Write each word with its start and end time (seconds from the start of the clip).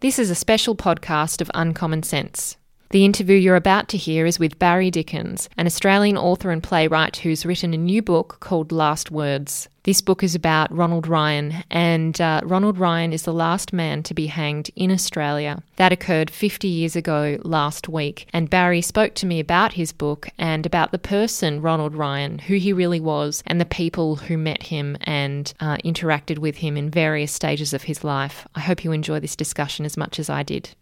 This 0.00 0.18
is 0.18 0.30
a 0.30 0.34
special 0.34 0.74
podcast 0.74 1.42
of 1.42 1.50
Uncommon 1.52 2.04
Sense. 2.04 2.56
The 2.88 3.04
interview 3.04 3.36
you're 3.36 3.54
about 3.54 3.86
to 3.90 3.98
hear 3.98 4.24
is 4.24 4.38
with 4.38 4.58
Barry 4.58 4.90
Dickins, 4.90 5.46
an 5.58 5.66
Australian 5.66 6.16
author 6.16 6.50
and 6.50 6.62
playwright 6.62 7.18
who's 7.18 7.44
written 7.44 7.74
a 7.74 7.76
new 7.76 8.00
book 8.00 8.38
called 8.40 8.72
Last 8.72 9.10
Words. 9.10 9.68
This 9.84 10.02
book 10.02 10.22
is 10.22 10.34
about 10.34 10.70
Ronald 10.76 11.06
Ryan, 11.06 11.64
and 11.70 12.20
uh, 12.20 12.42
Ronald 12.44 12.76
Ryan 12.76 13.14
is 13.14 13.22
the 13.22 13.32
last 13.32 13.72
man 13.72 14.02
to 14.02 14.12
be 14.12 14.26
hanged 14.26 14.70
in 14.76 14.90
Australia. 14.90 15.62
That 15.76 15.90
occurred 15.90 16.30
50 16.30 16.68
years 16.68 16.96
ago 16.96 17.38
last 17.44 17.88
week, 17.88 18.26
and 18.34 18.50
Barry 18.50 18.82
spoke 18.82 19.14
to 19.14 19.26
me 19.26 19.40
about 19.40 19.72
his 19.72 19.92
book 19.92 20.28
and 20.36 20.66
about 20.66 20.92
the 20.92 20.98
person, 20.98 21.62
Ronald 21.62 21.94
Ryan, 21.94 22.40
who 22.40 22.56
he 22.56 22.74
really 22.74 23.00
was, 23.00 23.42
and 23.46 23.58
the 23.58 23.64
people 23.64 24.16
who 24.16 24.36
met 24.36 24.64
him 24.64 24.98
and 25.00 25.50
uh, 25.60 25.78
interacted 25.78 26.36
with 26.36 26.56
him 26.56 26.76
in 26.76 26.90
various 26.90 27.32
stages 27.32 27.72
of 27.72 27.84
his 27.84 28.04
life. 28.04 28.46
I 28.54 28.60
hope 28.60 28.84
you 28.84 28.92
enjoy 28.92 29.20
this 29.20 29.34
discussion 29.34 29.86
as 29.86 29.96
much 29.96 30.18
as 30.18 30.28
I 30.28 30.42
did. 30.42 30.74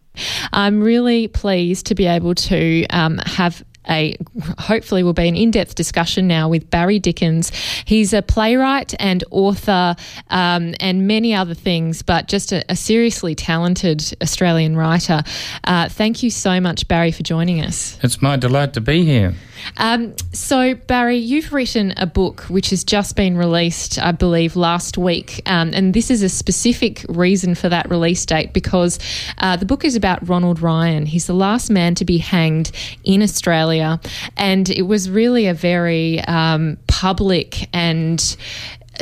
I'm 0.53 0.81
really 0.81 1.29
pleased 1.29 1.87
to 1.87 1.95
be 1.95 2.07
able 2.07 2.35
to 2.35 2.87
um, 2.89 3.19
have 3.19 3.63
a 3.89 4.17
hopefully 4.59 5.03
will 5.03 5.13
be 5.13 5.29
an 5.29 5.37
in-depth 5.37 5.75
discussion 5.75 6.27
now 6.27 6.49
with 6.49 6.71
Barry 6.71 7.01
Dickins. 7.01 7.53
He's 7.85 8.13
a 8.13 8.23
playwright 8.23 8.95
and 8.99 9.25
author 9.31 9.97
um, 10.29 10.75
and 10.81 11.07
many 11.07 11.35
other 11.35 11.55
things, 11.55 12.03
but 12.03 12.29
just 12.29 12.53
a, 12.53 12.65
a 12.71 12.77
seriously 12.77 13.35
talented 13.35 14.17
Australian 14.23 14.77
writer. 14.77 15.23
Uh, 15.65 15.89
thank 15.89 16.23
you 16.23 16.31
so 16.31 16.61
much, 16.61 16.87
Barry, 16.89 17.13
for 17.13 17.23
joining 17.23 17.61
us. 17.61 17.99
It's 18.03 18.21
my 18.21 18.37
delight 18.37 18.75
to 18.75 18.81
be 18.81 19.05
here. 19.05 19.35
Um, 19.77 20.15
so, 20.33 20.75
Barry, 20.75 21.17
you've 21.17 21.53
written 21.53 21.95
a 21.97 22.07
book 22.07 22.43
which 22.43 22.71
has 22.71 22.85
just 22.85 23.17
been 23.17 23.37
released, 23.37 23.99
I 23.99 24.13
believe, 24.13 24.57
last 24.57 24.99
week. 24.99 25.43
Um, 25.47 25.73
and 25.75 25.95
this 25.95 26.11
is 26.11 26.23
a 26.23 26.29
specific 26.29 27.05
reason 27.09 27.55
for 27.55 27.69
that 27.69 27.89
release 27.91 28.25
date 28.25 28.53
because 28.53 28.99
uh, 29.39 29.57
the 29.57 29.67
book 29.67 29.85
is 29.85 29.97
about 29.97 30.27
Ronald 30.29 30.61
Ryan. 30.61 31.07
He's 31.07 31.27
the 31.27 31.35
last 31.35 31.71
man 31.71 31.95
to 31.97 32.05
be 32.05 32.19
hanged 32.19 32.71
in 33.05 33.23
Australia. 33.23 34.01
And 34.37 34.69
it 34.71 34.83
was 34.83 35.11
really 35.11 35.47
a 35.47 35.55
very 35.55 36.21
um, 36.21 36.79
public 36.87 37.69
and 37.73 38.37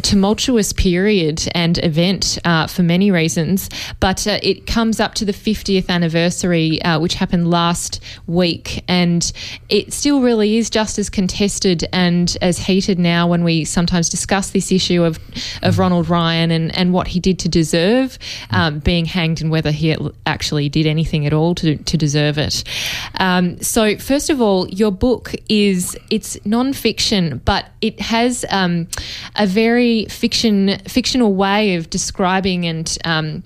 tumultuous 0.02 0.72
period 0.72 1.42
and 1.55 1.83
event 1.83 2.39
uh, 2.44 2.66
for 2.66 2.83
many 2.83 3.11
reasons, 3.11 3.70
but 4.00 4.27
uh, 4.27 4.39
it 4.42 4.66
comes 4.66 5.00
up 5.00 5.14
to 5.14 5.25
the 5.25 5.33
50th 5.33 5.89
anniversary, 5.89 6.80
uh, 6.83 6.98
which 7.00 7.14
happened 7.14 7.50
last 7.50 8.00
week, 8.27 8.84
and 8.89 9.33
it 9.69 9.92
still 9.92 10.20
really 10.20 10.56
is 10.56 10.70
just 10.70 10.98
as 10.98 11.08
contested 11.08 11.86
and 11.92 12.36
as 12.42 12.58
heated 12.58 12.98
now 12.98 13.27
when 13.27 13.44
we 13.44 13.64
sometimes 13.64 14.08
discuss 14.08 14.50
this 14.50 14.70
issue 14.70 15.02
of, 15.02 15.19
of 15.62 15.78
Ronald 15.78 16.08
Ryan 16.08 16.50
and, 16.50 16.74
and 16.77 16.92
what 16.92 17.08
he 17.08 17.20
did 17.20 17.39
to 17.41 17.48
deserve 17.48 18.19
um, 18.50 18.80
being 18.80 19.05
hanged 19.05 19.41
and 19.41 19.50
whether 19.50 19.70
he 19.70 19.97
actually 20.27 20.69
did 20.69 20.86
anything 20.86 21.27
at 21.27 21.33
all 21.33 21.55
to, 21.56 21.77
to 21.77 21.97
deserve 21.97 22.39
it. 22.39 22.64
Um, 23.19 23.61
so, 23.62 23.97
first 23.97 24.30
of 24.30 24.41
all, 24.41 24.69
your 24.69 24.91
book 24.92 25.34
is 25.48 25.97
it's 26.11 26.39
non-fiction, 26.44 27.41
but 27.44 27.67
it 27.80 28.00
has 28.00 28.44
um, 28.50 28.89
a 29.36 29.47
very 29.47 29.86
very 29.87 30.05
fiction 30.06 30.79
fictional 30.89 31.34
way 31.34 31.77
of 31.77 31.89
describing 31.91 32.67
and 32.67 32.98
um, 33.05 33.42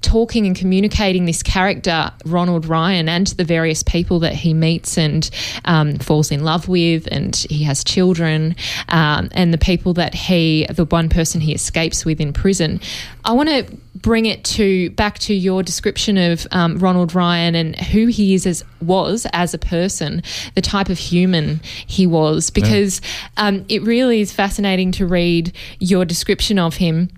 talking 0.00 0.46
and 0.46 0.56
communicating 0.56 1.24
this 1.24 1.42
character 1.42 2.10
Ronald 2.24 2.66
Ryan 2.66 3.08
and 3.08 3.28
the 3.28 3.44
various 3.44 3.82
people 3.82 4.18
that 4.20 4.32
he 4.32 4.54
meets 4.54 4.98
and 4.98 5.30
um, 5.64 5.96
falls 5.98 6.30
in 6.30 6.42
love 6.42 6.68
with, 6.68 7.06
and 7.12 7.34
he 7.36 7.62
has 7.64 7.84
children, 7.84 8.56
um, 8.88 9.28
and 9.32 9.52
the 9.52 9.58
people 9.58 9.94
that 9.94 10.14
he, 10.14 10.66
the 10.70 10.84
one 10.84 11.08
person 11.08 11.40
he 11.40 11.54
escapes 11.54 12.04
with 12.04 12.20
in 12.20 12.32
prison. 12.32 12.80
I 13.24 13.32
want 13.32 13.48
to 13.48 13.64
bring 13.94 14.26
it 14.26 14.44
to 14.44 14.90
back 14.90 15.18
to 15.20 15.34
your 15.34 15.62
description 15.62 16.18
of 16.18 16.46
um, 16.50 16.78
Ronald 16.78 17.14
Ryan 17.14 17.54
and 17.54 17.76
who 17.76 18.06
he 18.06 18.34
is 18.34 18.46
as 18.46 18.64
was 18.80 19.26
as 19.32 19.54
a 19.54 19.58
person, 19.58 20.22
the 20.54 20.60
type 20.60 20.88
of 20.88 20.98
human 20.98 21.60
he 21.86 22.06
was, 22.06 22.50
because 22.50 23.00
yeah. 23.36 23.48
um, 23.48 23.64
it 23.68 23.82
really 23.82 24.20
is 24.20 24.32
fascinating 24.32 24.92
to 24.92 25.06
read 25.06 25.52
your 25.78 26.04
description 26.04 26.58
of 26.58 26.76
him 26.76 27.08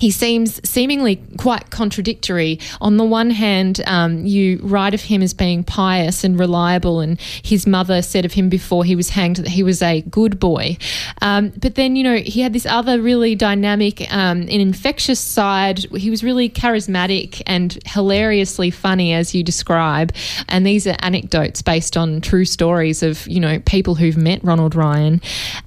he 0.00 0.10
seems 0.10 0.66
seemingly 0.68 1.22
quite 1.36 1.70
contradictory. 1.70 2.58
On 2.80 2.96
the 2.96 3.04
one 3.04 3.30
hand, 3.30 3.82
um, 3.86 4.26
you 4.26 4.58
write 4.62 4.94
of 4.94 5.02
him 5.02 5.22
as 5.22 5.34
being 5.34 5.62
pious 5.62 6.24
and 6.24 6.38
reliable, 6.38 7.00
and 7.00 7.20
his 7.20 7.66
mother 7.66 8.00
said 8.00 8.24
of 8.24 8.32
him 8.32 8.48
before 8.48 8.82
he 8.84 8.96
was 8.96 9.10
hanged 9.10 9.36
that 9.36 9.48
he 9.48 9.62
was 9.62 9.82
a 9.82 10.00
good 10.02 10.40
boy. 10.40 10.78
Um, 11.20 11.52
but 11.56 11.74
then, 11.74 11.96
you 11.96 12.02
know, 12.02 12.16
he 12.16 12.40
had 12.40 12.54
this 12.54 12.64
other 12.64 13.00
really 13.00 13.34
dynamic 13.34 14.10
um, 14.12 14.40
and 14.40 14.50
infectious 14.50 15.20
side. 15.20 15.78
He 15.94 16.08
was 16.08 16.24
really 16.24 16.48
charismatic 16.48 17.42
and 17.46 17.78
hilariously 17.84 18.70
funny, 18.70 19.12
as 19.12 19.34
you 19.34 19.44
describe. 19.44 20.14
And 20.48 20.66
these 20.66 20.86
are 20.86 20.96
anecdotes 21.00 21.60
based 21.60 21.96
on 21.98 22.22
true 22.22 22.46
stories 22.46 23.02
of, 23.02 23.26
you 23.28 23.38
know, 23.38 23.58
people 23.60 23.94
who've 23.94 24.16
met 24.16 24.42
Ronald 24.42 24.74
Ryan. 24.74 25.20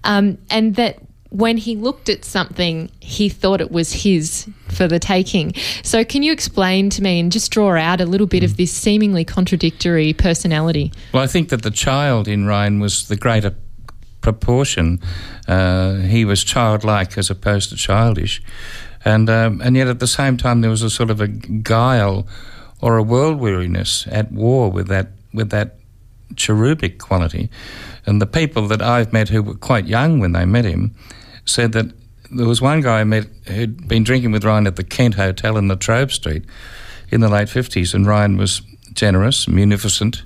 Um, 0.03 0.39
and 0.50 0.75
that 0.75 0.97
when 1.33 1.57
he 1.57 1.75
looked 1.75 2.09
at 2.09 2.23
something, 2.23 2.91
he 2.99 3.27
thought 3.27 3.59
it 3.59 3.71
was 3.71 3.91
his 3.91 4.47
for 4.67 4.88
the 4.88 4.99
taking. 4.99 5.51
So, 5.81 6.05
can 6.05 6.21
you 6.21 6.31
explain 6.31 6.91
to 6.91 7.01
me 7.01 7.19
and 7.19 7.31
just 7.31 7.51
draw 7.51 7.75
out 7.75 7.99
a 7.99 8.05
little 8.05 8.27
bit 8.27 8.44
of 8.44 8.55
this 8.55 8.71
seemingly 8.71 9.25
contradictory 9.25 10.13
personality? 10.13 10.91
Well, 11.11 11.23
I 11.23 11.27
think 11.27 11.49
that 11.49 11.63
the 11.63 11.71
child 11.71 12.27
in 12.27 12.45
Ryan 12.45 12.79
was 12.79 13.07
the 13.07 13.16
greater 13.16 13.55
proportion. 14.21 15.01
Uh, 15.47 15.95
he 15.95 16.23
was 16.23 16.44
childlike 16.44 17.17
as 17.17 17.31
opposed 17.31 17.71
to 17.71 17.75
childish, 17.77 18.39
and 19.03 19.27
um, 19.27 19.59
and 19.61 19.75
yet 19.75 19.88
at 19.88 20.00
the 20.00 20.07
same 20.07 20.38
time 20.38 20.61
there 20.61 20.69
was 20.69 20.83
a 20.83 20.89
sort 20.89 21.09
of 21.09 21.19
a 21.19 21.27
guile 21.27 22.27
or 22.79 22.97
a 22.97 23.03
world 23.03 23.39
weariness 23.39 24.05
at 24.11 24.31
war 24.31 24.71
with 24.71 24.88
that 24.89 25.07
with 25.33 25.50
that 25.50 25.77
cherubic 26.35 27.00
quality. 27.00 27.50
And 28.05 28.21
the 28.21 28.27
people 28.27 28.67
that 28.67 28.83
I've 28.83 29.11
met 29.11 29.29
who 29.29 29.41
were 29.41 29.55
quite 29.55 29.88
young 29.88 30.19
when 30.19 30.33
they 30.33 30.45
met 30.45 30.65
him 30.65 30.94
said 31.46 31.72
that 31.74 31.94
there 32.31 32.48
was 32.48 32.62
one 32.62 32.81
guy 32.81 33.02
I 33.02 33.04
met 33.04 33.28
who'd 33.48 33.88
been 33.88 34.04
drinking 34.04 34.31
with 34.31 34.44
Ryan 34.44 34.68
at 34.68 34.76
the 34.76 34.84
Kent 34.84 35.16
Hotel 35.16 35.58
in 35.58 35.68
La 35.68 35.76
Trobe 35.76 36.12
Street 36.12 36.44
in 37.12 37.22
the 37.22 37.30
late 37.30 37.48
50s, 37.48 37.94
and 37.94 38.08
Ryan 38.08 38.38
was 38.38 38.62
generous, 38.94 39.48
munificent, 39.48 40.24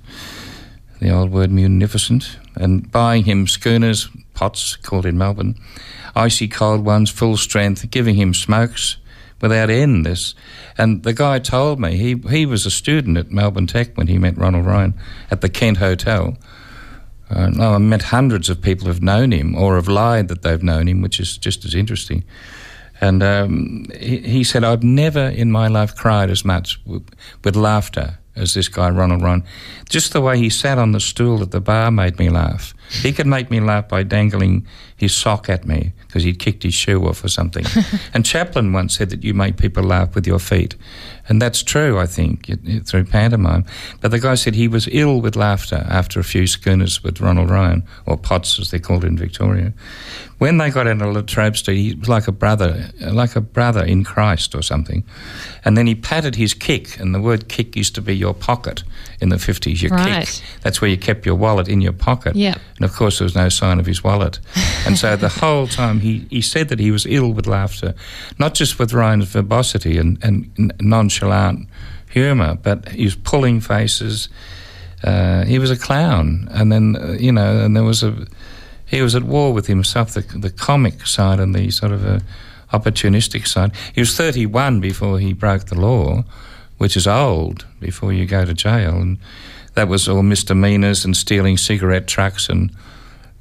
the 1.00 1.10
old 1.10 1.32
word 1.32 1.52
munificent, 1.52 2.38
and 2.56 2.92
buying 2.92 3.26
him 3.26 3.48
schooners, 3.48 4.10
pots 4.34 4.76
called 4.76 5.06
in 5.06 5.18
Melbourne, 5.18 5.56
icy 6.16 6.48
cold 6.48 6.86
ones, 6.86 7.10
full 7.10 7.38
strength, 7.38 7.90
giving 7.92 8.16
him 8.16 8.34
smokes 8.34 8.98
without 9.42 9.70
end. 9.70 10.06
This, 10.06 10.34
and 10.78 11.04
the 11.04 11.14
guy 11.14 11.40
told 11.40 11.80
me 11.80 11.98
he 11.98 12.16
he 12.30 12.46
was 12.46 12.66
a 12.66 12.72
student 12.72 13.18
at 13.18 13.32
Melbourne 13.32 13.68
Tech 13.68 13.96
when 13.98 14.08
he 14.08 14.18
met 14.18 14.38
Ronald 14.38 14.66
Ryan 14.66 14.94
at 15.30 15.42
the 15.42 15.50
Kent 15.50 15.78
Hotel, 15.78 16.38
uh, 17.30 17.50
no, 17.50 17.74
I 17.74 17.78
met 17.78 18.04
hundreds 18.04 18.50
of 18.50 18.62
people 18.62 18.88
who've 18.88 19.02
known 19.02 19.32
him 19.32 19.56
or 19.56 19.76
have 19.76 19.88
lied 19.88 20.28
that 20.30 20.44
they've 20.44 20.64
known 20.64 20.88
him, 20.88 21.02
which 21.02 21.20
is 21.20 21.38
just 21.38 21.66
as 21.66 21.76
interesting. 21.76 22.24
And 23.02 23.22
um, 23.22 23.86
he, 24.00 24.18
he, 24.20 24.44
said, 24.44 24.64
I've 24.64 24.84
never 24.84 25.28
in 25.28 25.52
my 25.52 25.68
life 25.68 25.96
cried 25.96 26.30
as 26.30 26.44
much 26.44 26.80
with, 26.86 27.08
with 27.44 27.56
laughter 27.56 28.18
as 28.36 28.54
this 28.54 28.70
guy, 28.70 28.90
Ronald 28.90 29.22
Ryan. 29.22 29.44
Just 29.90 30.14
the 30.14 30.22
way 30.22 30.38
he 30.38 30.50
sat 30.50 30.78
on 30.78 30.94
the 30.94 31.00
stool 31.00 31.42
at 31.42 31.52
the 31.52 31.62
bar 31.62 31.92
made 31.92 32.18
me 32.18 32.30
laugh. 32.30 32.74
He 32.90 33.12
could 33.12 33.28
make 33.28 33.52
me 33.52 33.59
laugh 33.59 33.88
by 33.88 34.03
dangling 34.03 34.66
his 34.96 35.14
sock 35.14 35.50
at 35.50 35.66
me 35.66 35.94
because 36.08 36.24
he'd 36.24 36.40
kicked 36.40 36.64
his 36.64 36.74
shoe 36.74 37.06
off 37.06 37.24
or 37.24 37.28
something. 37.28 37.66
and 38.14 38.25
Chaplin 38.25 38.74
once 38.74 38.98
said 38.98 39.09
that 39.12 39.24
you 39.24 39.34
make 39.34 39.58
people 39.58 39.84
laugh 39.84 40.16
with 40.16 40.25
your 40.25 40.40
feet. 40.40 40.75
And 41.30 41.42
that's 41.42 41.62
true, 41.62 42.00
I 42.00 42.06
think, 42.06 42.50
through 42.86 43.06
pantomime. 43.06 43.66
But 44.00 44.12
the 44.12 44.20
guy 44.20 44.36
said 44.36 44.56
he 44.56 44.68
was 44.68 44.88
ill 44.92 45.20
with 45.20 45.36
laughter 45.36 45.86
after 45.90 46.20
a 46.20 46.24
few 46.24 46.48
schooners 46.48 47.03
with 47.03 47.20
Ronald 47.20 47.50
Ryan, 47.50 47.84
or 48.06 48.18
pots 48.18 48.59
as 48.59 48.72
they 48.72 48.80
called 48.80 49.04
in 49.04 49.18
Victoria. 49.18 49.74
When 50.38 50.58
they 50.58 50.69
got 50.69 50.88
into 50.88 51.09
Latrobe 51.09 51.58
Street, 51.58 51.78
he 51.78 51.96
was 51.96 52.08
like 52.08 52.28
a 52.28 52.31
brother, 52.31 52.92
like 53.02 53.36
a 53.36 53.42
brother 53.42 53.84
in 53.84 54.04
Christ 54.04 54.56
or 54.56 54.62
something. 54.62 55.04
And 55.66 55.75
then 55.75 55.88
he 55.88 55.96
patted 55.96 56.36
his 56.36 56.54
kick, 56.54 56.98
and 57.00 57.14
the 57.14 57.19
word 57.19 57.50
kick 57.50 57.75
used 57.75 57.96
to 57.96 58.02
be 58.02 58.16
your 58.16 58.34
pocket 58.34 58.84
in 59.19 59.30
the 59.30 59.38
50s. 59.38 59.81
Your 59.81 59.92
right. 59.92 60.25
kick, 60.25 60.44
that's 60.62 60.80
where 60.80 60.89
you 60.89 60.98
kept 60.98 61.25
your 61.25 61.36
wallet 61.36 61.68
in 61.68 61.81
your 61.81 61.92
pocket. 61.92 62.36
Yeah. 62.36 62.56
And 62.77 62.85
of 62.85 62.95
course, 62.95 63.18
there 63.19 63.25
was 63.25 63.35
no 63.35 63.50
sign 63.50 63.79
of 63.79 63.85
his 63.85 64.03
wallet. 64.03 64.39
And 64.85 64.97
so 64.97 65.15
the 65.15 65.29
whole 65.41 65.68
time 65.68 66.00
he, 66.00 66.27
he 66.29 66.41
said 66.41 66.69
that 66.69 66.79
he 66.79 66.91
was 66.91 67.06
ill 67.06 67.33
with 67.33 67.47
laughter, 67.47 67.95
not 68.38 68.53
just 68.53 68.79
with 68.79 68.94
Ryan's 68.94 69.25
verbosity 69.25 69.97
and, 69.97 70.24
and 70.24 70.74
nonchalant 70.79 71.68
humour, 72.09 72.56
but 72.56 72.89
he 72.89 73.03
was 73.03 73.15
pulling 73.15 73.59
faces. 73.62 74.29
Uh, 75.03 75.44
he 75.45 75.59
was 75.59 75.71
a 75.71 75.77
clown. 75.77 76.47
And 76.51 76.71
then, 76.71 76.95
uh, 76.95 77.18
you 77.19 77.31
know, 77.31 77.63
and 77.65 77.75
there 77.75 77.83
was 77.83 78.03
a. 78.03 78.27
He 78.85 79.01
was 79.01 79.15
at 79.15 79.24
war 79.24 79.51
with 79.51 79.68
himself, 79.68 80.13
the, 80.13 80.21
the 80.21 80.50
comic 80.50 81.06
side 81.06 81.41
and 81.41 81.53
the 81.53 81.71
sort 81.71 81.91
of 81.91 82.06
a 82.06 82.21
opportunistic 82.71 83.45
side. 83.45 83.71
He 83.94 84.01
was 84.01 84.15
31 84.15 84.79
before 84.79 85.19
he 85.19 85.33
broke 85.33 85.65
the 85.65 85.79
law, 85.79 86.24
which 86.77 86.95
is 86.95 87.06
old 87.06 87.65
before 87.79 88.13
you 88.13 88.25
go 88.25 88.45
to 88.45 88.53
jail. 88.53 88.95
And 88.95 89.18
that 89.77 89.88
was 89.88 90.09
all 90.09 90.24
misdemeanors 90.24 91.06
and 91.06 91.15
stealing 91.15 91.56
cigarette 91.56 92.07
trucks 92.07 92.50
and 92.50 92.71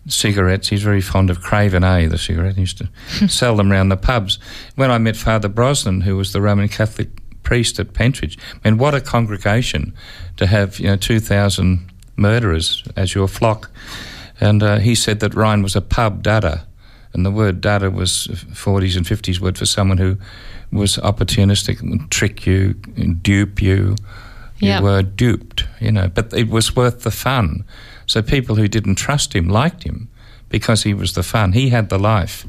cigarettes. 0.07 0.69
He's 0.69 0.83
very 0.83 1.01
fond 1.01 1.31
of 1.31 1.41
Craven 1.41 1.83
A, 1.83 2.07
the 2.07 2.19
cigarette. 2.19 2.57
He 2.57 2.61
used 2.61 2.79
to 2.79 3.29
sell 3.29 3.57
them 3.57 3.73
around 3.73 3.89
the 3.89 3.97
pubs. 3.97 4.39
When 4.75 4.91
I 4.91 4.99
met 4.99 5.17
Father 5.17 5.49
Brosnan, 5.49 6.03
who 6.03 6.15
was 6.15 6.35
the 6.35 6.43
Roman 6.43 6.69
Catholic 6.69 7.09
priest 7.43 7.81
at 7.81 7.95
Pentridge. 7.95 8.37
I 8.53 8.69
mean, 8.69 8.77
what 8.77 8.95
a 8.95 9.01
congregation 9.01 9.95
to 10.37 10.47
have, 10.47 10.79
you 10.79 10.89
know, 10.89 10.97
2,000 10.97 11.91
murderers 12.17 12.85
as 12.97 13.15
your 13.15 13.29
flock. 13.29 13.71
And 14.39 14.63
uh, 14.63 14.79
he 14.79 14.95
said 14.95 15.21
that 15.21 15.35
Ryan 15.35 15.63
was 15.63 15.75
a 15.75 15.81
pub 15.81 16.23
dudder. 16.23 16.65
And 17.15 17.25
the 17.25 17.31
word 17.31 17.63
dudder 17.63 17.89
was 17.89 18.27
40s 18.27 18.95
and 18.95 19.07
50s 19.07 19.41
word 19.41 19.57
for 19.57 19.65
someone 19.65 19.97
who 19.97 20.19
was 20.71 20.99
opportunistic, 20.99 21.81
would 21.89 22.11
trick 22.11 22.45
you, 22.45 22.75
dupe 22.75 23.63
you. 23.63 23.97
You 24.59 24.69
Yep. 24.69 24.83
were 24.83 25.03
duped, 25.03 25.65
you 25.81 25.91
know, 25.93 26.09
but 26.09 26.33
it 26.33 26.49
was 26.49 26.75
worth 26.77 27.03
the 27.03 27.11
fun. 27.11 27.65
So 28.07 28.23
people 28.23 28.57
who 28.57 28.69
didn't 28.69 28.95
trust 28.97 29.35
him 29.35 29.49
liked 29.49 29.83
him 29.85 30.09
because 30.49 30.83
he 30.85 30.95
was 30.95 31.13
the 31.13 31.23
fun. 31.23 31.53
He 31.53 31.69
had 31.71 31.89
the 31.89 31.99
life. 31.99 32.47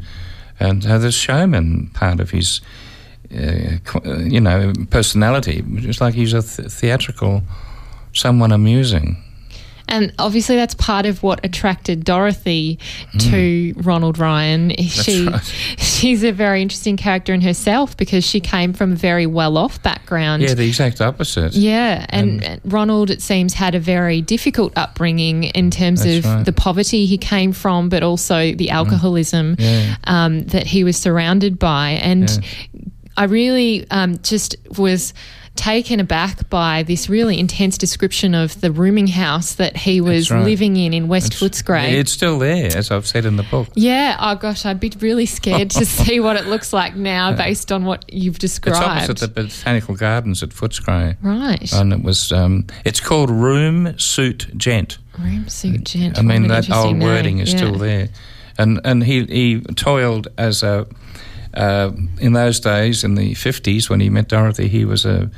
And 0.59 0.85
uh, 0.85 0.97
the 0.99 1.11
showman 1.11 1.89
part 1.93 2.19
of 2.19 2.31
his, 2.31 2.61
uh, 3.31 3.77
you 4.19 4.39
know, 4.39 4.73
personality, 4.89 5.63
it's 5.73 5.99
like 6.01 6.13
he's 6.13 6.33
a 6.33 6.41
th- 6.41 6.71
theatrical, 6.71 7.43
someone 8.13 8.51
amusing. 8.53 9.17
And 9.89 10.13
obviously, 10.19 10.55
that's 10.55 10.73
part 10.75 11.05
of 11.05 11.23
what 11.23 11.43
attracted 11.45 12.03
Dorothy 12.03 12.77
to 13.19 13.73
Ronald 13.77 14.17
Ryan. 14.17 14.75
she, 14.77 15.23
Hmm. 15.23 15.29
right. 15.29 15.43
she's 15.77 16.23
a 16.23 16.31
very 16.31 16.61
interesting 16.61 16.97
character 16.97 17.33
in 17.33 17.41
herself 17.41 17.95
because 17.97 18.23
she 18.25 18.39
came 18.39 18.73
from 18.73 18.93
a 18.93 18.95
very 18.95 19.25
well-off 19.25 19.81
background. 19.83 20.43
Yeah, 20.43 20.53
the 20.53 20.67
exact 20.67 21.01
opposite. 21.01 21.53
Yeah, 21.53 22.05
and, 22.09 22.59
Ronald, 22.65 23.09
it 23.09 23.21
seems, 23.21 23.53
had 23.53 23.75
a 23.75 23.79
very 23.79 24.21
difficult 24.21 24.73
upbringing 24.77 25.45
in 25.45 25.71
terms 25.71 26.05
of 26.05 26.25
right. 26.25 26.43
the 26.45 26.53
poverty 26.53 27.05
he 27.05 27.17
came 27.17 27.53
from, 27.53 27.89
but 27.89 28.03
also 28.03 28.53
the 28.53 28.69
alcoholism 28.69 29.55
Yeah. 29.57 29.95
um, 30.03 30.43
that 30.47 30.67
he 30.67 30.83
was 30.83 30.97
surrounded 30.97 31.57
by. 31.59 31.91
And 31.91 32.39
I 33.15 33.23
really 33.23 33.85
um, 33.89 34.19
just 34.21 34.55
was 34.77 35.13
taken 35.57 35.99
aback 35.99 36.49
by 36.49 36.83
this 36.83 37.09
really 37.09 37.39
intense 37.39 37.77
description 37.77 38.33
of 38.33 38.61
the 38.61 38.71
rooming 38.71 39.07
house 39.07 39.55
that 39.55 39.75
he 39.75 39.99
was 39.99 40.31
right. 40.31 40.43
living 40.45 40.77
in 40.77 40.93
in 40.93 41.07
West 41.07 41.33
Footscray. 41.33 41.91
It's 41.93 42.11
still 42.11 42.39
there, 42.39 42.75
as 42.77 42.91
I've 42.91 43.05
said 43.07 43.25
in 43.25 43.35
the 43.35 43.43
book. 43.43 43.67
yeah, 43.75 44.15
oh 44.19 44.35
gosh, 44.35 44.65
I'd 44.65 44.79
be 44.79 44.91
really 44.99 45.25
scared 45.25 45.71
to 45.71 45.85
see 45.97 46.19
what 46.19 46.35
it 46.37 46.45
looks 46.45 46.71
like 46.71 46.95
now 46.95 47.35
based 47.35 47.71
on 47.71 47.83
what 47.83 48.05
you've 48.13 48.39
described. 48.39 48.77
It's 48.77 49.09
opposite 49.09 49.33
the 49.35 49.43
Botanical 49.43 49.95
Gardens 49.95 50.43
at 50.43 50.49
Footscray. 50.49 51.17
right. 51.21 51.73
And 51.73 51.91
it 51.91 52.03
was, 52.03 52.31
um, 52.31 52.65
it's 52.85 52.99
called 52.99 53.29
Room 53.29 53.97
Suit 53.99 54.47
Gent. 54.55 54.99
Room 55.19 55.49
suit 55.49 55.83
gent. 55.83 56.19
I 56.19 56.21
mean, 56.21 56.47
that 56.47 56.69
old 56.69 57.01
wording 57.01 57.37
name. 57.37 57.43
is 57.43 57.51
Yeah. 57.51 57.57
still 57.57 57.73
there. 57.75 58.09
And 58.59 58.79
and 58.83 59.03
he, 59.03 59.25
he 59.25 59.61
toiled 59.75 60.27
as 60.37 60.61
a, 60.61 60.85
uh, 61.57 61.91
in 62.19 62.33
those 62.33 62.59
days, 62.59 63.03
in 63.03 63.15
the 63.15 63.33
50s, 63.33 63.89
when 63.89 63.99
he 63.99 64.09
met 64.09 64.27
Dorothy, 64.29 64.67
he 64.67 64.85
was 64.85 65.05
a, 65.05 65.29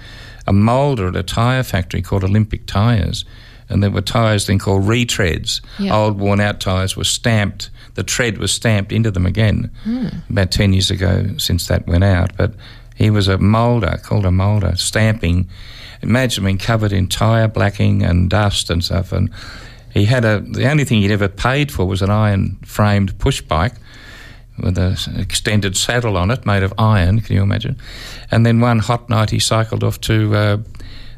a 0.46 0.54
moulder 0.54 1.08
at 1.08 1.16
a 1.16 1.24
tyre 1.24 1.64
factory 1.64 2.02
called 2.02 2.24
Olympic 2.24 2.66
Tyres. 2.68 3.26
And 3.70 3.82
there 3.84 3.92
were 3.92 4.02
tyres 4.02 4.48
then 4.48 4.58
called 4.60 4.84
retreads. 4.84 5.62
Yeah. 5.78 5.96
Old 5.96 6.20
worn 6.20 6.40
out 6.40 6.60
tyres 6.60 6.96
were 6.98 7.04
stamped, 7.04 7.70
the 7.96 8.04
tread 8.04 8.38
was 8.38 8.52
stamped 8.52 8.92
into 8.92 9.12
them 9.12 9.26
again 9.26 9.70
Hmm. 9.84 10.08
about 10.30 10.52
10 10.52 10.74
years 10.74 10.90
ago 10.92 11.36
since 11.38 11.68
that 11.68 11.88
went 11.88 12.04
out. 12.04 12.36
But 12.38 12.54
he 12.96 13.10
was 13.10 13.28
a 13.28 13.38
moulder, 13.38 14.00
called 14.04 14.26
a 14.26 14.32
moulder, 14.32 14.74
stamping. 14.76 15.48
Imagine 16.02 16.44
being 16.46 16.58
covered 16.58 16.92
in 16.94 17.08
tyre 17.08 17.48
blacking 17.48 18.04
and 18.04 18.30
dust 18.30 18.70
and 18.70 18.84
stuff. 18.84 19.12
And 19.12 19.30
he 19.94 20.06
had 20.06 20.26
a, 20.26 20.40
the 20.40 20.70
only 20.70 20.84
thing 20.86 21.02
he'd 21.02 21.12
ever 21.12 21.28
paid 21.28 21.72
for 21.72 21.86
was 21.86 22.02
an 22.02 22.10
iron 22.10 22.58
framed 22.66 23.18
push 23.20 23.42
bike 23.42 23.74
with 24.62 24.78
an 24.78 25.20
extended 25.20 25.76
saddle 25.76 26.18
on 26.18 26.32
it 26.32 26.46
made 26.46 26.64
of 26.64 26.74
iron, 26.78 27.22
can 27.22 27.36
you 27.36 27.44
imagine? 27.44 27.78
And 28.32 28.46
then 28.46 28.60
one 28.60 28.80
hot 28.80 29.10
night 29.10 29.30
he 29.30 29.40
cycled 29.40 29.84
off 29.84 30.00
to 30.02 30.36
uh, 30.36 30.58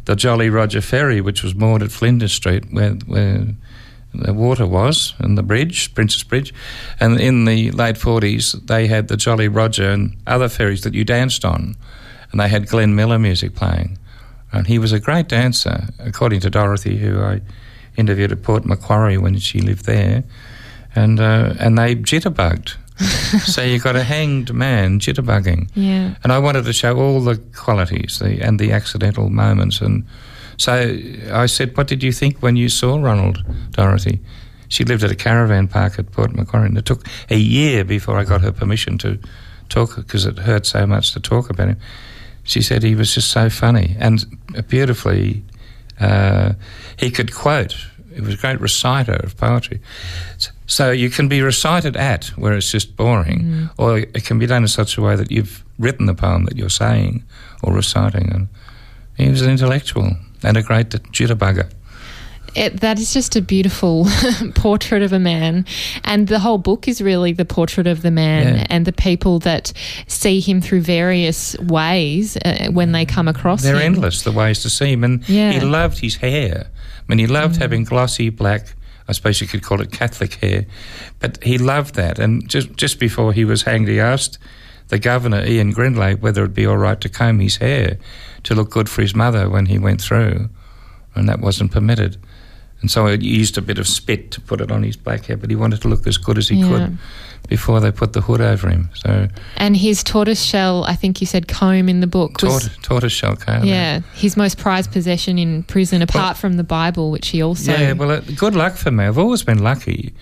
the 0.06 0.16
Jolly 0.16 0.50
Roger 0.50 0.82
Ferry, 0.82 1.22
which 1.22 1.44
was 1.44 1.56
moored 1.56 1.84
at 1.84 1.92
Flinders 1.92 2.34
Street, 2.34 2.66
where, 2.72 2.94
where 3.06 3.48
the 4.14 4.34
water 4.34 4.68
was, 4.68 5.14
and 5.20 5.38
the 5.38 5.44
bridge, 5.44 5.94
Princes 5.94 6.24
Bridge. 6.24 6.54
And 7.00 7.20
in 7.20 7.46
the 7.46 7.72
late 7.72 7.96
40s, 7.96 8.68
they 8.68 8.88
had 8.88 9.08
the 9.08 9.18
Jolly 9.18 9.48
Roger 9.48 9.90
and 9.90 10.16
other 10.28 10.50
ferries 10.50 10.82
that 10.82 10.94
you 10.94 11.04
danced 11.04 11.46
on. 11.46 11.76
And 12.32 12.40
they 12.40 12.48
had 12.48 12.68
Glenn 12.68 12.96
Miller 12.96 13.20
music 13.20 13.56
playing. 13.56 13.98
And 14.52 14.68
he 14.68 14.80
was 14.80 14.92
a 14.92 15.00
great 15.00 15.28
dancer, 15.30 15.88
according 16.00 16.42
to 16.42 16.50
Dorothy, 16.50 16.98
who 16.98 17.22
I 17.22 17.42
interviewed 17.96 18.32
at 18.32 18.44
Port 18.44 18.66
Macquarie 18.66 19.18
when 19.18 19.38
she 19.40 19.62
lived 19.62 19.86
there. 19.86 20.24
And, 20.94 21.20
uh, 21.20 21.54
and 21.60 21.78
they 21.78 21.96
jitterbugged. 21.96 22.76
so 23.46 23.62
you've 23.62 23.84
got 23.84 23.96
a 23.96 24.04
hanged 24.04 24.54
man 24.54 25.00
jitterbugging. 25.00 25.70
Yeah. 25.76 26.16
And 26.24 26.32
I 26.32 26.40
wanted 26.40 26.66
to 26.66 26.74
show 26.74 26.98
all 26.98 27.22
the 27.22 27.38
qualities 27.56 28.20
the, 28.20 28.42
and 28.42 28.60
the 28.60 28.72
accidental 28.72 29.30
moments. 29.30 29.82
And 29.82 30.06
so 30.58 30.98
I 31.32 31.46
said, 31.46 31.76
What 31.76 31.88
did 31.88 32.04
you 32.04 32.12
think 32.12 32.42
when 32.42 32.56
you 32.56 32.70
saw 32.70 32.98
Ronald, 32.98 33.44
Dorothy? 33.72 34.20
She 34.68 34.86
lived 34.86 35.04
at 35.04 35.12
a 35.12 35.16
caravan 35.16 35.68
park 35.68 36.00
at 36.00 36.12
Port 36.12 36.34
Macquarie, 36.34 36.68
and 36.68 36.78
it 36.78 36.86
took 36.86 37.06
a 37.30 37.36
year 37.38 37.84
before 37.84 38.18
I 38.18 38.24
got 38.24 38.42
her 38.42 38.54
permission 38.54 38.98
to 39.00 39.20
talk 39.68 39.96
because 39.96 40.26
it 40.26 40.40
hurt 40.40 40.66
so 40.66 40.86
much 40.88 41.12
to 41.14 41.20
talk 41.20 41.50
about 41.50 41.68
him. 41.68 41.78
She 42.44 42.62
said 42.62 42.84
he 42.84 42.96
was 42.96 43.14
just 43.14 43.32
so 43.32 43.50
funny 43.50 43.96
and 44.00 44.26
beautifully. 44.68 45.44
Uh, 46.00 46.54
he 46.98 47.12
could 47.12 47.34
quote. 47.34 47.76
He 48.14 48.22
was 48.22 48.34
a 48.36 48.38
great 48.38 48.60
reciter 48.62 49.14
of 49.14 49.38
poetry. 49.38 49.80
So 50.68 50.92
you 50.92 51.10
can 51.10 51.28
be 51.28 51.42
recited 51.42 51.96
at 51.98 52.26
where 52.38 52.54
it's 52.54 52.72
just 52.72 52.96
boring, 52.96 53.70
or 53.78 54.00
it 54.00 54.24
can 54.26 54.40
be 54.40 54.46
done 54.48 54.64
in 54.64 54.68
such 54.68 54.98
a 54.98 55.02
way 55.02 55.16
that 55.16 55.32
you've 55.32 55.64
written 55.80 56.06
the 56.06 56.14
poem 56.14 56.46
that 56.46 56.56
you're 56.58 56.70
saying 56.70 57.24
or 57.64 57.74
reciting. 57.74 58.32
And 58.32 58.48
he 59.18 59.30
was 59.30 59.42
an 59.42 59.50
intellectual 59.52 60.12
and 60.44 60.58
a 60.58 60.64
great 60.64 60.90
jitterbugger. 60.90 61.70
It, 62.54 62.82
that 62.82 63.00
is 63.00 63.14
just 63.14 63.38
a 63.38 63.42
beautiful 63.42 64.08
portrait 64.56 65.02
of 65.04 65.14
a 65.14 65.20
man. 65.20 65.66
And 66.04 66.28
the 66.28 66.40
whole 66.40 66.58
book 66.58 66.86
is 66.88 67.02
really 67.02 67.32
the 67.32 67.46
portrait 67.46 67.88
of 67.88 68.02
the 68.02 68.12
man 68.12 68.56
Yeah. 68.56 68.66
and 68.70 68.86
the 68.86 68.92
people 68.92 69.40
that 69.40 69.72
see 70.08 70.42
him 70.42 70.60
through 70.60 70.82
various 70.82 71.58
ways 71.60 72.36
uh, 72.44 72.68
when 72.72 72.92
they 72.92 73.06
come 73.06 73.30
across 73.30 73.64
him. 73.64 73.72
They're 73.74 73.82
him. 73.82 73.94
endless, 73.94 74.24
the 74.24 74.34
ways 74.34 74.62
to 74.64 74.70
see 74.70 74.92
him. 74.92 75.06
And 75.06 75.28
Yeah. 75.30 75.54
he 75.54 75.62
loved 75.62 76.00
his 76.00 76.16
hair. 76.18 76.68
Mean, 77.12 77.20
he 77.20 77.28
loved 77.28 77.58
having 77.58 77.84
glossy 77.84 78.30
black, 78.30 78.74
I 79.06 79.12
suppose 79.12 79.42
you 79.42 79.48
could 79.48 79.64
call 79.64 79.82
it 79.82 79.92
Catholic 79.92 80.36
hair, 80.36 80.66
but 81.20 81.44
he 81.44 81.58
loved 81.58 81.96
that. 81.96 82.20
And 82.20 82.48
just, 82.48 82.72
just 82.78 83.00
before 83.02 83.34
he 83.34 83.44
was 83.44 83.64
hanged, 83.64 83.90
he 83.90 84.00
asked 84.00 84.38
the 84.88 84.98
governor, 84.98 85.46
Ian 85.46 85.72
Grindlay, 85.72 86.16
whether 86.16 86.42
it'd 86.44 86.54
be 86.54 86.66
all 86.66 86.78
right 86.78 87.02
to 87.02 87.10
comb 87.10 87.42
his 87.42 87.58
hair 87.58 87.98
to 88.44 88.56
look 88.56 88.70
good 88.70 88.88
for 88.88 89.02
his 89.02 89.14
mother 89.14 89.50
when 89.50 89.66
he 89.66 89.78
went 89.78 90.02
through. 90.02 90.48
And 91.14 91.28
that 91.28 91.42
wasn't 91.42 91.74
permitted. 91.74 92.16
And 92.80 92.90
so 92.90 93.08
he 93.08 93.18
used 93.18 93.58
a 93.58 93.62
bit 93.62 93.78
of 93.78 93.90
spit 93.90 94.32
to 94.32 94.40
put 94.40 94.62
it 94.62 94.72
on 94.72 94.82
his 94.84 94.96
black 94.96 95.26
hair, 95.26 95.36
but 95.36 95.50
he 95.50 95.58
wanted 95.58 95.82
to 95.82 95.90
look 95.90 96.08
as 96.08 96.16
good 96.18 96.38
as 96.38 96.48
he 96.48 96.56
Yeah. 96.62 96.68
could 96.70 96.98
before 97.48 97.80
they 97.80 97.92
put 97.92 98.14
the 98.14 98.22
hood 98.22 98.42
over 98.42 98.70
him. 98.70 98.90
So 98.94 99.28
And 99.58 99.76
his 99.76 100.04
tortoiseshell, 100.04 100.86
I 100.86 100.96
think 100.96 101.20
you 101.20 101.28
said 101.28 101.48
comb 101.48 101.90
in 101.90 102.00
the 102.00 102.08
book, 102.08 102.42
was. 102.42 102.52
tortoise, 102.52 102.78
tortoise 102.82 103.12
shell 103.12 103.36
comb. 103.36 103.66
Yeah, 103.66 104.00
his 104.14 104.38
most 104.38 104.58
prized 104.58 104.92
possession 104.92 105.38
in 105.38 105.64
prison, 105.64 106.02
apart 106.02 106.38
from 106.38 106.54
the 106.54 106.64
Bible, 106.64 107.12
which 107.12 107.30
he 107.30 107.44
also. 107.44 107.74
Yeah, 107.74 107.94
well, 107.94 108.12
uh, 108.12 108.22
good 108.36 108.56
luck 108.56 108.76
for 108.76 108.92
me. 108.92 109.06
I've 109.06 109.18
always 109.18 109.44
been 109.44 109.62
lucky. 109.62 110.14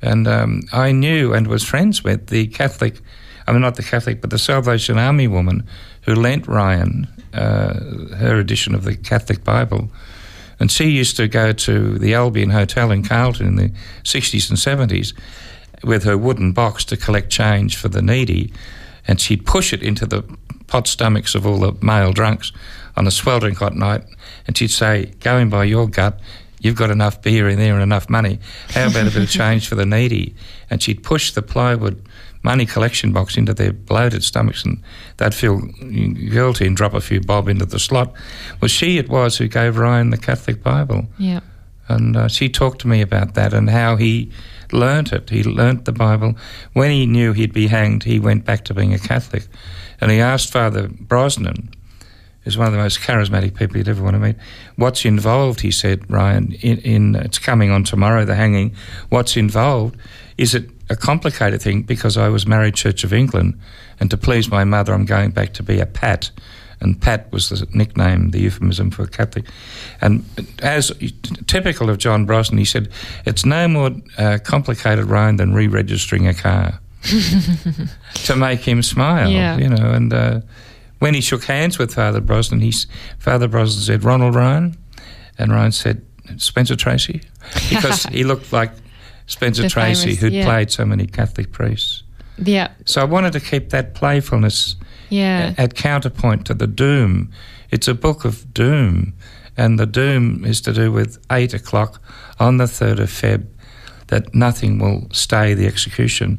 And 0.00 0.28
um, 0.28 0.62
I 0.72 0.92
knew 0.92 1.34
and 1.34 1.48
was 1.48 1.64
friends 1.64 2.04
with 2.04 2.28
the 2.28 2.46
Catholic, 2.46 3.00
I 3.46 3.52
mean, 3.52 3.62
not 3.62 3.74
the 3.74 3.82
Catholic, 3.82 4.20
but 4.20 4.30
the 4.30 4.38
Salvation 4.38 4.98
Army 4.98 5.26
woman 5.26 5.66
who 6.02 6.14
lent 6.14 6.46
Ryan 6.46 7.08
uh, 7.34 7.74
her 8.16 8.38
edition 8.38 8.74
of 8.74 8.84
the 8.84 8.96
Catholic 8.96 9.44
Bible. 9.44 9.90
And 10.60 10.70
she 10.70 10.88
used 10.88 11.16
to 11.16 11.28
go 11.28 11.52
to 11.52 11.98
the 11.98 12.14
Albion 12.14 12.50
Hotel 12.50 12.90
in 12.90 13.02
Carlton 13.02 13.46
in 13.46 13.56
the 13.56 13.72
60s 14.04 14.48
and 14.48 14.58
70s 14.58 15.12
with 15.82 16.04
her 16.04 16.16
wooden 16.16 16.52
box 16.52 16.84
to 16.86 16.96
collect 16.96 17.30
change 17.30 17.76
for 17.76 17.88
the 17.88 18.02
needy. 18.02 18.52
And 19.06 19.20
she'd 19.20 19.46
push 19.46 19.72
it 19.72 19.82
into 19.82 20.06
the 20.06 20.22
pot 20.66 20.86
stomachs 20.86 21.34
of 21.34 21.46
all 21.46 21.58
the 21.58 21.72
male 21.84 22.12
drunks 22.12 22.52
on 22.96 23.06
a 23.06 23.10
sweltering 23.10 23.54
hot 23.54 23.74
night. 23.74 24.04
And 24.46 24.56
she'd 24.56 24.70
say, 24.70 25.06
going 25.20 25.48
by 25.48 25.64
your 25.64 25.88
gut, 25.88 26.20
you've 26.60 26.76
got 26.76 26.90
enough 26.90 27.22
beer 27.22 27.48
in 27.48 27.58
there 27.58 27.74
and 27.74 27.82
enough 27.82 28.10
money. 28.10 28.38
How 28.70 28.88
about 28.88 29.06
a 29.06 29.10
bit 29.10 29.22
of 29.22 29.30
change 29.30 29.68
for 29.68 29.76
the 29.76 29.86
needy? 29.86 30.34
And 30.68 30.82
she'd 30.82 31.02
push 31.02 31.32
the 31.32 31.42
plywood 31.42 32.04
money 32.42 32.66
collection 32.66 33.12
box 33.12 33.36
into 33.36 33.52
their 33.52 33.72
bloated 33.72 34.22
stomachs 34.22 34.64
and 34.64 34.82
they'd 35.16 35.34
feel 35.34 35.60
guilty 35.60 36.66
and 36.66 36.76
drop 36.76 36.94
a 36.94 37.00
few 37.00 37.20
bob 37.20 37.48
into 37.48 37.66
the 37.66 37.78
slot. 37.78 38.12
Well, 38.60 38.68
she 38.68 38.98
it 38.98 39.08
was 39.08 39.36
who 39.36 39.48
gave 39.48 39.76
Ryan 39.76 40.10
the 40.10 40.18
Catholic 40.18 40.62
Bible. 40.62 41.06
Yeah. 41.18 41.40
And 41.88 42.16
uh, 42.16 42.28
she 42.28 42.48
talked 42.48 42.80
to 42.82 42.88
me 42.88 43.00
about 43.00 43.34
that 43.34 43.52
and 43.52 43.70
how 43.70 43.96
he 43.96 44.30
learnt 44.72 45.12
it. 45.12 45.30
He 45.30 45.42
learnt 45.42 45.84
the 45.84 45.92
Bible. 45.92 46.36
When 46.72 46.90
he 46.90 47.06
knew 47.06 47.32
he'd 47.32 47.52
be 47.52 47.66
hanged, 47.68 48.04
he 48.04 48.20
went 48.20 48.44
back 48.44 48.64
to 48.64 48.74
being 48.74 48.94
a 48.94 48.98
Catholic. 48.98 49.46
And 50.00 50.10
he 50.10 50.20
asked 50.20 50.52
Father 50.52 50.88
Brosnan, 50.88 51.74
who's 52.42 52.56
one 52.56 52.68
of 52.68 52.72
the 52.72 52.78
most 52.78 53.00
charismatic 53.00 53.56
people 53.56 53.76
you'd 53.76 53.88
ever 53.88 54.02
want 54.02 54.14
to 54.14 54.20
meet, 54.20 54.36
what's 54.76 55.04
involved, 55.04 55.60
he 55.60 55.70
said, 55.70 56.08
Ryan, 56.10 56.52
in, 56.60 56.78
in 56.78 57.14
it's 57.16 57.38
coming 57.38 57.70
on 57.70 57.84
tomorrow, 57.84 58.24
the 58.24 58.34
hanging. 58.34 58.74
What's 59.08 59.36
involved? 59.36 59.96
Is 60.36 60.54
it 60.54 60.70
a 60.88 60.96
complicated 60.96 61.60
thing 61.60 61.82
because 61.82 62.16
I 62.16 62.28
was 62.28 62.46
married 62.46 62.74
Church 62.74 63.04
of 63.04 63.12
England 63.12 63.58
and 64.00 64.10
to 64.10 64.16
please 64.16 64.50
my 64.50 64.64
mother, 64.64 64.94
I'm 64.94 65.04
going 65.04 65.30
back 65.30 65.52
to 65.54 65.62
be 65.62 65.80
a 65.80 65.86
pat 65.86 66.30
and 66.80 67.00
Pat 67.00 67.30
was 67.32 67.48
the 67.48 67.66
nickname, 67.72 68.30
the 68.30 68.40
euphemism 68.40 68.90
for 68.90 69.06
Catholic. 69.06 69.44
And 70.00 70.24
as 70.62 70.92
typical 71.46 71.90
of 71.90 71.98
John 71.98 72.24
Brosnan, 72.26 72.58
he 72.58 72.64
said, 72.64 72.88
"It's 73.26 73.44
no 73.44 73.68
more 73.68 73.90
uh, 74.16 74.38
complicated, 74.44 75.06
Ryan, 75.06 75.36
than 75.36 75.54
re-registering 75.54 76.26
a 76.28 76.34
car." 76.34 76.80
to 78.24 78.36
make 78.36 78.60
him 78.60 78.82
smile, 78.82 79.30
Yeah. 79.30 79.56
you 79.56 79.68
know, 79.68 79.90
and 79.92 80.12
uh, 80.12 80.40
when 80.98 81.14
he 81.14 81.20
shook 81.20 81.44
hands 81.44 81.78
with 81.78 81.94
Father 81.94 82.20
Brosnan, 82.20 82.60
he's, 82.60 82.86
Father 83.18 83.46
Brosnan 83.48 83.82
said, 83.82 84.04
Ronald 84.04 84.34
Ryan, 84.34 84.76
and 85.38 85.52
Ryan 85.52 85.72
said, 85.72 86.04
Spencer 86.36 86.76
Tracy, 86.76 87.22
because 87.70 88.02
he 88.06 88.24
looked 88.24 88.52
like 88.52 88.72
Spencer 89.26 89.62
The 89.62 89.68
Tracy, 89.70 90.06
famous- 90.06 90.20
who'd 90.20 90.32
yeah. 90.32 90.44
played 90.44 90.70
so 90.70 90.84
many 90.84 91.06
Catholic 91.06 91.52
priests. 91.52 92.02
Yeah. 92.36 92.68
So 92.84 93.00
I 93.00 93.04
wanted 93.04 93.32
to 93.34 93.40
keep 93.40 93.70
that 93.70 93.94
playfulness 93.94 94.76
Yeah. 95.10 95.54
at 95.56 95.74
counterpoint 95.74 96.46
to 96.46 96.54
the 96.54 96.66
doom. 96.66 97.30
It's 97.70 97.88
a 97.88 97.94
book 97.94 98.24
of 98.24 98.52
doom, 98.52 99.14
and 99.56 99.78
the 99.78 99.86
doom 99.86 100.44
is 100.44 100.60
to 100.62 100.72
do 100.72 100.92
with 100.92 101.18
eight 101.30 101.54
o'clock 101.54 102.02
on 102.38 102.56
the 102.56 102.64
3rd 102.64 103.00
of 103.00 103.10
Feb, 103.10 103.46
that 104.08 104.34
nothing 104.34 104.78
will 104.78 105.08
stay 105.12 105.54
the 105.54 105.66
execution. 105.66 106.38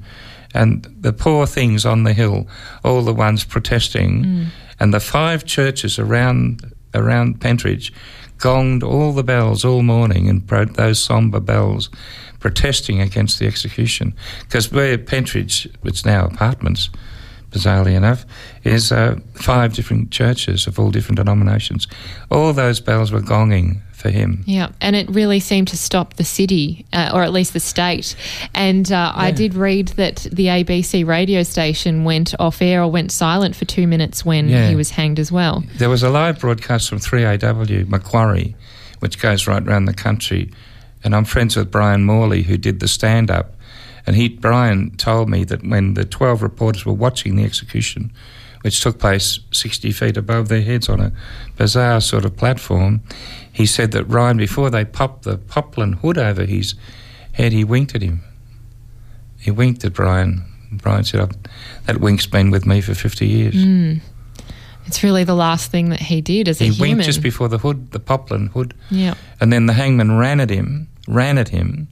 And 0.54 0.88
the 1.00 1.14
poor 1.14 1.46
things 1.46 1.86
on 1.86 2.04
the 2.04 2.14
hill, 2.14 2.48
all 2.84 3.04
the 3.04 3.14
ones 3.14 3.44
protesting, 3.44 4.24
mm. 4.24 4.48
and 4.80 4.94
the 4.94 5.00
five 5.00 5.46
churches 5.46 6.00
around 6.00 6.74
around 6.96 7.40
Pentridge 7.40 7.94
gonged 8.40 8.84
all 8.84 9.12
the 9.14 9.24
bells 9.24 9.64
all 9.64 9.84
morning 9.84 10.28
and 10.30 10.48
pro- 10.48 10.66
those 10.66 10.98
sombre 10.98 11.40
bells 11.40 11.90
protesting 12.40 13.02
against 13.02 13.38
the 13.38 13.46
execution. 13.46 14.14
Because 14.42 14.72
where 14.72 14.98
Pentridge, 14.98 15.68
it's 15.84 16.06
now 16.06 16.26
apartments, 16.26 16.90
bizarrely 17.52 17.94
enough, 17.96 18.26
is 18.64 18.92
uh, 18.92 19.20
five 19.34 19.74
different 19.74 20.12
churches 20.12 20.68
of 20.68 20.80
all 20.80 20.92
different 20.92 21.18
denominations. 21.18 21.88
All 22.30 22.54
those 22.54 22.80
bells 22.80 23.12
were 23.12 23.22
gonging 23.22 23.82
for 23.94 24.10
him. 24.10 24.44
Yeah, 24.46 24.70
and 24.80 24.96
it 24.96 25.10
really 25.10 25.42
seemed 25.42 25.68
to 25.70 25.78
stop 25.78 26.14
the 26.14 26.24
city, 26.24 26.86
uh, 26.94 27.12
or 27.14 27.22
at 27.24 27.34
least 27.34 27.52
the 27.54 27.60
state. 27.60 28.16
And 28.56 28.90
uh, 28.92 29.12
I 29.14 29.32
did 29.32 29.56
read 29.56 29.90
that 29.90 30.26
the 30.32 30.46
ABC 30.46 31.06
radio 31.06 31.44
station 31.44 32.06
went 32.06 32.34
off 32.40 32.62
air 32.62 32.82
or 32.82 32.90
went 32.90 33.12
silent 33.12 33.56
for 33.58 33.66
two 33.66 33.88
minutes 33.88 34.24
when 34.24 34.48
Yeah. 34.48 34.70
he 34.70 34.76
was 34.76 34.92
hanged 34.92 35.20
as 35.20 35.32
well. 35.34 35.64
There 35.78 35.90
was 35.90 36.02
a 36.02 36.10
live 36.10 36.40
broadcast 36.40 36.88
from 36.88 37.00
3AW 37.00 37.90
Macquarie, 37.90 38.56
which 39.00 39.20
goes 39.20 39.48
right 39.48 39.68
around 39.68 39.86
the 39.86 39.94
country, 39.94 40.50
and 41.04 41.14
I'm 41.14 41.26
friends 41.26 41.58
with 41.58 41.70
Brian 41.70 42.06
Morley, 42.06 42.44
who 42.44 42.56
did 42.58 42.80
the 42.80 42.88
stand 42.88 43.30
up. 43.30 43.56
And 44.06 44.16
he, 44.16 44.30
Brian, 44.30 44.92
told 44.98 45.30
me 45.30 45.44
that 45.46 45.64
when 45.64 45.94
the 45.94 46.06
12 46.06 46.42
reporters 46.42 46.86
were 46.86 46.94
watching 46.94 47.36
the 47.36 47.44
execution, 47.44 48.12
which 48.62 48.82
took 48.82 49.00
place 49.00 49.40
60 49.52 49.92
feet 49.92 50.18
above 50.18 50.48
their 50.50 50.62
heads 50.62 50.90
on 50.90 51.00
a 51.00 51.12
bizarre 51.58 52.02
sort 52.02 52.26
of 52.26 52.36
platform, 52.36 53.02
he 53.52 53.66
said 53.66 53.92
that 53.92 54.04
Ryan, 54.06 54.38
before 54.38 54.70
they 54.70 54.86
popped 54.86 55.24
the 55.24 55.38
poplin 55.38 55.94
hood 55.94 56.18
over 56.18 56.46
his 56.46 56.76
head, 57.34 57.52
he 57.54 57.64
winked 57.64 57.96
at 57.96 58.02
him. 58.02 58.22
He 59.40 59.52
winked 59.52 59.84
at 59.86 59.94
Brian. 59.94 60.44
Brian 60.72 61.04
said, 61.04 61.22
"I've- 61.22 61.36
That 61.86 62.00
wink's 62.00 62.26
been 62.28 62.52
with 62.52 62.66
me 62.66 62.82
for 62.82 62.94
50 62.94 63.26
years. 63.28 63.56
Mm. 63.56 64.02
It's 64.86 65.04
really 65.04 65.24
the 65.24 65.36
last 65.36 65.72
thing 65.72 65.90
that 65.90 66.02
he 66.02 66.20
did 66.22 66.48
as 66.48 66.60
a 66.62 66.66
human. 66.66 66.76
He 66.76 66.82
winked 66.82 67.06
just 67.06 67.22
before 67.22 67.48
the 67.48 67.60
hood, 67.60 67.92
the 67.92 68.00
poplin 68.00 68.48
hood, 68.48 68.74
yeah, 68.90 69.14
and 69.40 69.54
then 69.54 69.68
the 69.68 69.74
hangman 69.74 70.18
ran 70.18 70.40
at 70.40 70.50
him, 70.50 70.88
ran 71.08 71.38
at 71.38 71.50
him 71.50 71.88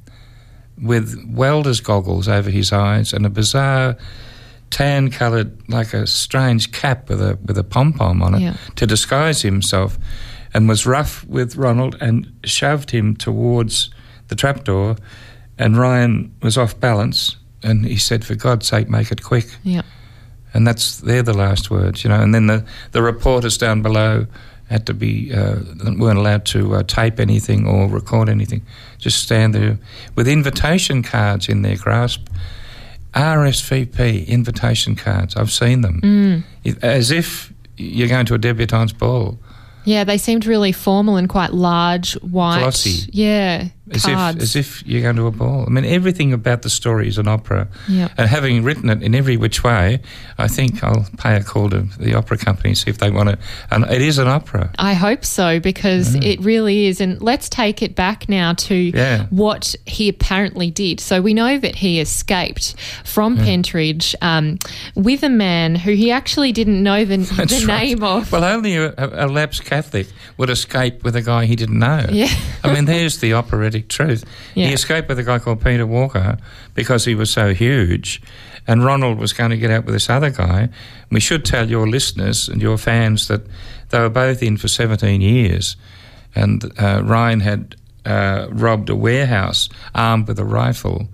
with 0.81 1.15
welder's 1.27 1.79
goggles 1.81 2.27
over 2.27 2.49
his 2.49 2.71
eyes 2.71 3.13
and 3.13 3.25
a 3.25 3.29
bizarre 3.29 3.95
tan 4.69 5.09
coloured, 5.09 5.51
like 5.69 5.93
a 5.93 6.05
strange 6.05 6.71
cap 6.71 7.09
with 7.09 7.21
a 7.21 7.37
with 7.45 7.57
a 7.57 7.63
pom 7.63 7.93
pom 7.93 8.21
on 8.21 8.35
it 8.35 8.41
Yeah. 8.41 8.53
to 8.75 8.85
disguise 8.85 9.41
himself, 9.41 9.97
and 10.53 10.67
was 10.67 10.85
rough 10.85 11.23
with 11.25 11.55
Ronald 11.55 11.95
and 12.01 12.27
shoved 12.43 12.91
him 12.91 13.15
towards 13.15 13.89
the 14.27 14.35
trapdoor, 14.35 14.97
and 15.57 15.77
Ryan 15.77 16.33
was 16.41 16.57
off 16.57 16.77
balance, 16.79 17.37
and 17.63 17.85
he 17.85 17.95
said, 17.97 18.25
"For 18.25 18.35
God's 18.35 18.67
sake, 18.67 18.89
make 18.89 19.09
it 19.11 19.23
quick." 19.23 19.47
yeah, 19.63 19.83
and 20.53 20.67
that's 20.67 20.97
they're 20.97 21.23
the 21.23 21.33
last 21.33 21.71
words, 21.71 22.03
you 22.03 22.09
know. 22.09 22.19
And 22.21 22.35
then 22.35 22.47
the 22.47 22.65
the 22.91 23.01
reporters 23.01 23.57
down 23.57 23.81
below 23.81 24.27
had 24.69 24.85
to 24.87 24.93
be 24.93 25.33
uh, 25.33 25.57
weren't 25.97 26.17
allowed 26.19 26.45
to 26.45 26.75
uh, 26.75 26.83
tape 26.83 27.19
anything 27.19 27.65
or 27.67 27.87
record 27.87 28.29
anything, 28.29 28.61
just 28.97 29.21
stand 29.23 29.53
there 29.55 29.77
with 30.15 30.27
invitation 30.27 31.03
cards 31.03 31.47
in 31.49 31.61
their 31.61 31.77
grasp. 31.77 32.27
RSVP 33.13 34.27
invitation 34.27 34.95
cards. 34.95 35.35
I've 35.35 35.51
seen 35.51 35.81
them, 35.81 36.01
Mm. 36.03 36.83
As 36.83 37.09
if 37.11 37.51
you're 37.77 38.07
going 38.09 38.25
to 38.27 38.33
a 38.35 38.39
debutante's 38.39 38.93
ball. 38.93 39.39
yeah. 39.85 40.03
They 40.03 40.17
seemed 40.17 40.45
really 40.45 40.71
formal 40.71 41.15
and 41.17 41.27
quite 41.29 41.53
large, 41.53 42.13
white. 42.21 42.59
Glossy. 42.59 43.09
Yeah, 43.11 43.69
As 43.91 44.03
cards. 44.05 44.37
if, 44.37 44.43
as 44.43 44.55
if 44.55 44.87
you're 44.87 45.01
going 45.01 45.15
to 45.15 45.27
a 45.27 45.31
ball. 45.31 45.63
I 45.67 45.69
mean, 45.69 45.85
everything 45.85 46.33
about 46.33 46.61
the 46.61 46.69
story 46.69 47.07
is 47.07 47.17
an 47.17 47.27
opera. 47.27 47.67
Yeah. 47.87 48.09
And 48.17 48.27
having 48.27 48.63
written 48.63 48.89
it 48.89 49.01
in 49.01 49.15
every 49.15 49.37
which 49.37 49.63
way, 49.63 50.01
I 50.37 50.47
think 50.47 50.83
I'll 50.83 51.05
pay 51.17 51.35
a 51.37 51.43
call 51.43 51.69
to 51.69 51.81
the 51.99 52.13
opera 52.15 52.37
company 52.37 52.75
see 52.75 52.89
if 52.89 52.97
they 52.97 53.09
want 53.11 53.29
it. 53.29 53.39
And 53.71 53.85
it 53.85 54.01
is 54.01 54.17
an 54.17 54.27
opera. 54.27 54.71
I 54.77 54.93
hope 54.93 55.23
so 55.25 55.59
because 55.59 56.15
Mm. 56.15 56.23
it 56.25 56.39
really 56.41 56.87
is. 56.87 56.99
And 57.01 57.21
let's 57.21 57.49
take 57.49 57.81
it 57.81 57.95
back 57.95 58.27
now 58.29 58.53
to 58.53 58.75
Yeah. 58.75 59.25
what 59.29 59.75
he 59.85 60.09
apparently 60.09 60.69
did. 60.71 60.99
So 60.99 61.21
we 61.21 61.33
know 61.33 61.57
that 61.57 61.75
he 61.75 61.99
escaped 61.99 62.75
from 63.05 63.37
Pentridge 63.37 64.15
um, 64.21 64.57
with 64.95 65.23
a 65.23 65.29
man 65.29 65.75
who 65.75 65.91
he 65.93 66.11
actually 66.11 66.51
didn't 66.51 66.81
know 66.83 67.05
the, 67.05 67.17
the 67.47 67.65
right. 67.67 67.87
name 67.87 68.03
of. 68.03 68.31
Well, 68.31 68.43
only 68.43 68.75
a, 68.75 68.93
a, 68.97 69.25
a 69.25 69.27
lapsed 69.27 69.65
Catholic 69.65 70.07
would 70.37 70.49
escape 70.49 71.03
with 71.03 71.15
a 71.15 71.21
guy 71.21 71.45
he 71.45 71.55
didn't 71.55 71.79
know. 71.79 72.05
Yeah. 72.11 72.27
I 72.63 72.73
mean, 72.73 72.85
there's 72.85 73.19
the 73.19 73.33
operatic 73.33 73.76
truth. 73.81 74.23
Yeah. 74.55 74.67
He 74.67 74.73
escaped 74.73 75.07
with 75.09 75.19
a 75.19 75.23
guy 75.23 75.39
called 75.39 75.63
Peter 75.63 75.85
Walker 75.85 76.37
because 76.73 77.05
he 77.05 77.15
was 77.15 77.29
so 77.29 77.53
huge, 77.53 78.21
and 78.67 78.83
Ronald 78.83 79.17
was 79.19 79.33
going 79.33 79.51
to 79.51 79.57
get 79.57 79.71
out 79.71 79.85
with 79.85 79.93
this 79.95 80.09
other 80.09 80.29
guy. 80.29 80.69
We 81.11 81.19
should 81.19 81.45
tell 81.45 81.69
your 81.69 81.87
listeners 81.87 82.49
and 82.49 82.61
your 82.61 82.77
fans 82.77 83.27
that 83.27 83.41
they 83.89 83.99
were 83.99 84.09
both 84.09 84.43
in 84.43 84.57
for 84.57 84.67
17 84.67 85.21
years, 85.21 85.75
and 86.35 86.63
uh, 86.79 87.01
Ryan 87.03 87.39
had 87.41 87.75
uh, 88.05 88.47
robbed 88.51 88.89
a 88.89 88.95
warehouse 88.95 89.69
armed 89.95 90.27
with 90.27 90.39
a 90.39 90.45
rifle. 90.45 91.07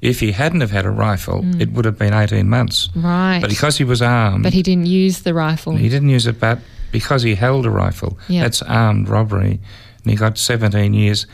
If 0.00 0.18
he 0.18 0.32
hadn't 0.32 0.62
have 0.62 0.72
had 0.72 0.84
a 0.84 0.90
rifle, 0.90 1.44
it 1.60 1.70
would 1.72 1.84
have 1.84 1.96
been 1.96 2.12
18 2.12 2.48
months. 2.48 2.88
Right. 2.96 3.38
But 3.40 3.50
because 3.50 3.76
he 3.78 3.84
was 3.84 4.02
armed, 4.02 4.42
But 4.42 4.52
he 4.52 4.62
didn't 4.62 4.86
use 4.86 5.22
the 5.22 5.32
rifle. 5.32 5.76
he 5.76 5.88
didn't 5.88 6.08
use 6.08 6.26
it, 6.26 6.40
but 6.40 6.58
because 6.90 7.22
he 7.22 7.36
held 7.36 7.66
a 7.66 7.70
rifle, 7.70 8.18
Yeah. 8.28 8.42
that's 8.42 8.62
armed 8.62 9.08
robbery, 9.08 9.60
and 10.02 10.10
he 10.10 10.16
got 10.16 10.38
17 10.38 10.92
years 10.92 11.26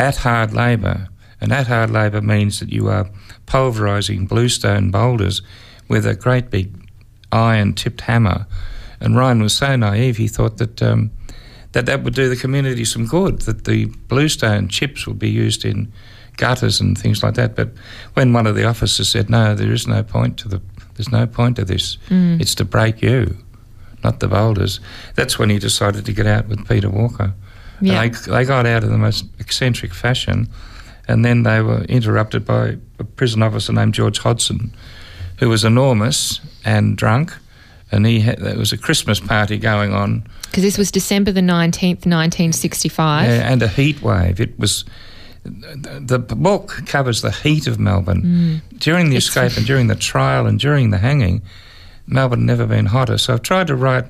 at 0.00 0.16
hard 0.16 0.52
labour. 0.52 1.08
And 1.42 1.52
at 1.52 1.66
hard 1.68 1.90
labour 1.90 2.20
means 2.20 2.60
that 2.60 2.70
you 2.72 2.88
are 2.88 3.08
pulverising 3.46 4.28
bluestone 4.28 4.90
boulders 4.90 5.42
with 5.88 6.06
a 6.06 6.14
great 6.14 6.50
big 6.50 6.66
iron 7.32 7.74
tipped 7.74 8.02
hammer. 8.02 8.46
And 9.00 9.16
Ryan 9.16 9.42
was 9.42 9.56
so 9.56 9.76
naive, 9.76 10.16
he 10.18 10.28
thought 10.28 10.58
that. 10.58 10.82
Um, 10.82 11.10
that 11.72 11.86
that 11.86 12.02
would 12.02 12.14
do 12.16 12.28
the 12.28 12.34
community 12.34 12.84
some 12.84 13.06
good, 13.06 13.42
that 13.42 13.64
the 13.64 13.84
bluestone 14.08 14.66
chips 14.66 15.06
would 15.06 15.20
be 15.20 15.30
used 15.30 15.64
in 15.64 15.92
gutters 16.36 16.80
and 16.80 16.98
things 16.98 17.22
like 17.22 17.34
that. 17.34 17.54
But 17.54 17.68
when 18.14 18.32
one 18.32 18.48
of 18.48 18.56
the 18.56 18.64
officers 18.64 19.08
said, 19.08 19.30
no, 19.30 19.54
there 19.54 19.70
is 19.72 19.86
no 19.86 20.02
point 20.02 20.36
to 20.38 20.48
the, 20.48 20.60
there's 20.96 21.12
no 21.12 21.28
point 21.28 21.54
to 21.56 21.64
this, 21.64 21.96
Mm. 22.08 22.40
it's 22.40 22.56
to 22.56 22.64
break 22.64 23.00
you, 23.02 23.36
not 24.02 24.18
the 24.18 24.26
boulders. 24.26 24.80
That's 25.14 25.38
when 25.38 25.48
he 25.48 25.60
decided 25.60 26.04
to 26.06 26.12
get 26.12 26.26
out 26.26 26.48
with 26.48 26.66
Peter 26.68 26.90
Walker. 26.90 27.34
Yeah. 27.80 28.02
And 28.02 28.14
they, 28.14 28.30
they 28.30 28.44
got 28.44 28.66
out 28.66 28.84
in 28.84 28.90
the 28.90 28.98
most 28.98 29.24
eccentric 29.38 29.94
fashion, 29.94 30.48
and 31.08 31.24
then 31.24 31.42
they 31.42 31.60
were 31.62 31.82
interrupted 31.82 32.44
by 32.44 32.76
a 32.98 33.04
prison 33.04 33.42
officer 33.42 33.72
named 33.72 33.94
George 33.94 34.18
Hodson, 34.18 34.72
who 35.38 35.48
was 35.48 35.64
enormous 35.64 36.40
and 36.64 36.96
drunk, 36.96 37.32
and 37.90 38.06
he 38.06 38.20
had, 38.20 38.38
there 38.38 38.56
was 38.58 38.72
a 38.72 38.78
Christmas 38.78 39.18
party 39.18 39.58
going 39.58 39.92
on, 39.92 40.24
Because 40.44 40.62
this 40.62 40.78
was 40.78 40.90
December 40.90 41.32
the 41.32 41.40
19th, 41.40 42.06
1965. 42.06 43.26
yeah, 43.28 43.50
and 43.50 43.62
a 43.62 43.68
heat 43.68 44.02
wave. 44.02 44.40
It 44.40 44.58
was 44.58 44.84
the, 45.44 46.18
book 46.18 46.82
covers 46.86 47.22
the 47.22 47.30
heat 47.30 47.66
of 47.66 47.78
Melbourne 47.78 48.22
mm. 48.22 48.78
during 48.78 49.10
the 49.10 49.16
It's- 49.16 49.28
escape 49.28 49.56
and 49.56 49.66
during 49.66 49.86
the 49.86 49.96
trial 49.96 50.46
and 50.46 50.58
during 50.58 50.90
the 50.90 50.98
hanging. 50.98 51.42
Melbourne 52.06 52.40
had 52.40 52.46
never 52.46 52.66
been 52.66 52.86
hotter. 52.86 53.18
So 53.18 53.34
I've 53.34 53.42
tried 53.42 53.68
to 53.68 53.76
write. 53.76 54.06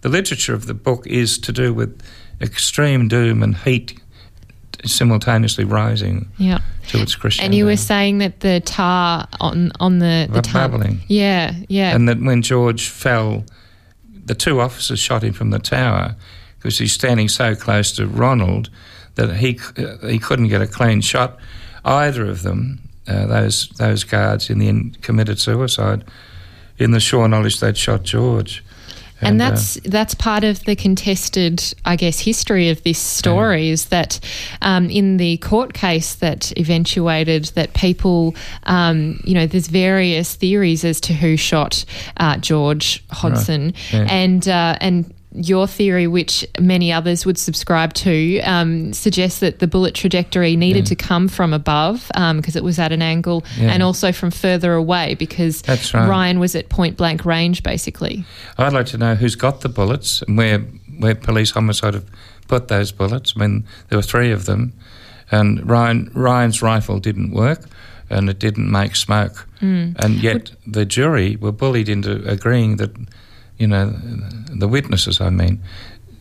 The 0.00 0.08
literature 0.08 0.54
of 0.54 0.66
the 0.66 0.74
book 0.74 1.06
is 1.06 1.38
to 1.38 1.52
do 1.52 1.72
with 1.74 2.00
extreme 2.40 3.08
doom 3.08 3.42
and 3.42 3.56
heat 3.56 3.98
simultaneously 4.84 5.64
rising 5.64 6.28
Yeah. 6.38 6.58
to 6.88 6.98
its 7.02 7.14
crescendo. 7.16 7.44
And 7.46 7.54
you 7.54 7.64
were 7.64 7.76
saying 7.76 8.18
that 8.18 8.40
the 8.40 8.60
tar 8.60 9.26
on 9.40 9.72
on 9.80 9.98
the, 9.98 10.28
the 10.30 10.42
tar- 10.42 10.68
bubbling. 10.68 11.00
Yeah, 11.08 11.54
yeah. 11.68 11.94
and 11.94 12.08
that 12.08 12.20
when 12.20 12.42
George 12.42 12.88
fell, 12.88 13.44
the 14.24 14.34
two 14.34 14.60
officers 14.60 14.98
shot 15.00 15.22
him 15.24 15.32
from 15.32 15.50
the 15.50 15.58
tower 15.58 16.14
because 16.58 16.78
he's 16.78 16.92
standing 16.92 17.28
so 17.28 17.54
close 17.54 17.92
to 17.92 18.06
Ronald 18.06 18.70
that 19.16 19.36
he 19.36 19.58
uh, 19.76 20.06
he 20.06 20.18
couldn't 20.18 20.48
get 20.48 20.62
a 20.62 20.66
clean 20.66 21.00
shot. 21.00 21.38
Either 21.84 22.26
of 22.28 22.42
them, 22.42 22.80
uh, 23.08 23.26
those 23.26 23.68
those 23.78 24.04
guards, 24.04 24.48
in 24.50 24.58
the 24.58 24.68
end 24.68 25.02
committed 25.02 25.38
suicide 25.40 26.04
in 26.78 26.92
the 26.92 27.00
sure 27.00 27.26
knowledge 27.26 27.58
they'd 27.58 27.76
shot 27.76 28.04
George. 28.04 28.62
And, 29.20 29.30
and 29.30 29.42
uh, 29.42 29.50
that's 29.50 29.76
uh, 29.76 29.80
that's 29.84 30.14
part 30.14 30.44
of 30.44 30.64
the 30.64 30.76
contested, 30.76 31.74
I 31.84 31.96
guess, 31.96 32.20
history 32.20 32.68
of 32.68 32.82
this 32.84 32.98
story 32.98 33.66
yeah. 33.66 33.72
is 33.72 33.86
that 33.86 34.20
um, 34.62 34.88
in 34.90 35.16
the 35.16 35.38
court 35.38 35.74
case 35.74 36.14
that 36.16 36.52
eventuated, 36.56 37.46
that 37.56 37.74
people, 37.74 38.36
um, 38.64 39.20
you 39.24 39.34
know, 39.34 39.46
there's 39.46 39.68
various 39.68 40.34
theories 40.34 40.84
as 40.84 41.00
to 41.02 41.12
who 41.12 41.36
shot 41.36 41.84
uh, 42.18 42.36
George 42.38 43.04
Hodson, 43.10 43.66
right. 43.66 43.92
yeah. 43.92 44.06
and 44.08 44.48
uh, 44.48 44.76
and 44.80 45.12
your 45.32 45.66
theory, 45.66 46.06
which 46.06 46.46
many 46.58 46.92
others 46.92 47.26
would 47.26 47.38
subscribe 47.38 47.92
to, 47.94 48.40
um, 48.40 48.92
suggests 48.92 49.40
that 49.40 49.58
the 49.58 49.66
bullet 49.66 49.94
trajectory 49.94 50.56
needed 50.56 50.80
yeah. 50.80 50.88
to 50.88 50.96
come 50.96 51.28
from 51.28 51.52
above 51.52 52.08
because 52.08 52.56
um, 52.56 52.58
it 52.58 52.64
was 52.64 52.78
at 52.78 52.92
an 52.92 53.02
angle 53.02 53.44
yeah. 53.58 53.70
and 53.70 53.82
also 53.82 54.10
from 54.10 54.30
further 54.30 54.72
away 54.72 55.14
because 55.14 55.62
right. 55.68 56.08
Ryan 56.08 56.38
was 56.38 56.54
at 56.54 56.68
point 56.68 56.96
blank 56.96 57.24
range, 57.24 57.62
basically. 57.62 58.24
I'd 58.56 58.72
like 58.72 58.86
to 58.86 58.98
know 58.98 59.14
who's 59.14 59.34
got 59.34 59.60
the 59.60 59.68
bullets 59.68 60.22
and 60.22 60.38
where, 60.38 60.60
where 60.98 61.14
police 61.14 61.50
homicide 61.50 61.94
have 61.94 62.06
put 62.48 62.68
those 62.68 62.90
bullets. 62.90 63.34
I 63.36 63.40
mean, 63.40 63.66
there 63.88 63.98
were 63.98 64.02
three 64.02 64.32
of 64.32 64.46
them, 64.46 64.72
and 65.30 65.68
Ryan 65.68 66.10
Ryan's 66.14 66.62
rifle 66.62 66.98
didn't 66.98 67.32
work 67.32 67.60
and 68.10 68.28
it 68.28 68.38
didn't 68.38 68.70
make 68.70 68.96
smoke. 68.96 69.46
Mm. 69.60 69.96
And 69.98 70.14
yet 70.22 70.34
Would, 70.34 70.56
the 70.66 70.84
jury 70.86 71.36
were 71.36 71.52
bullied 71.52 71.88
into 71.88 72.26
agreeing 72.26 72.76
that 72.76 72.90
you 73.58 73.66
know, 73.66 73.94
the 74.50 74.68
witnesses, 74.68 75.20
I 75.20 75.30
mean, 75.30 75.62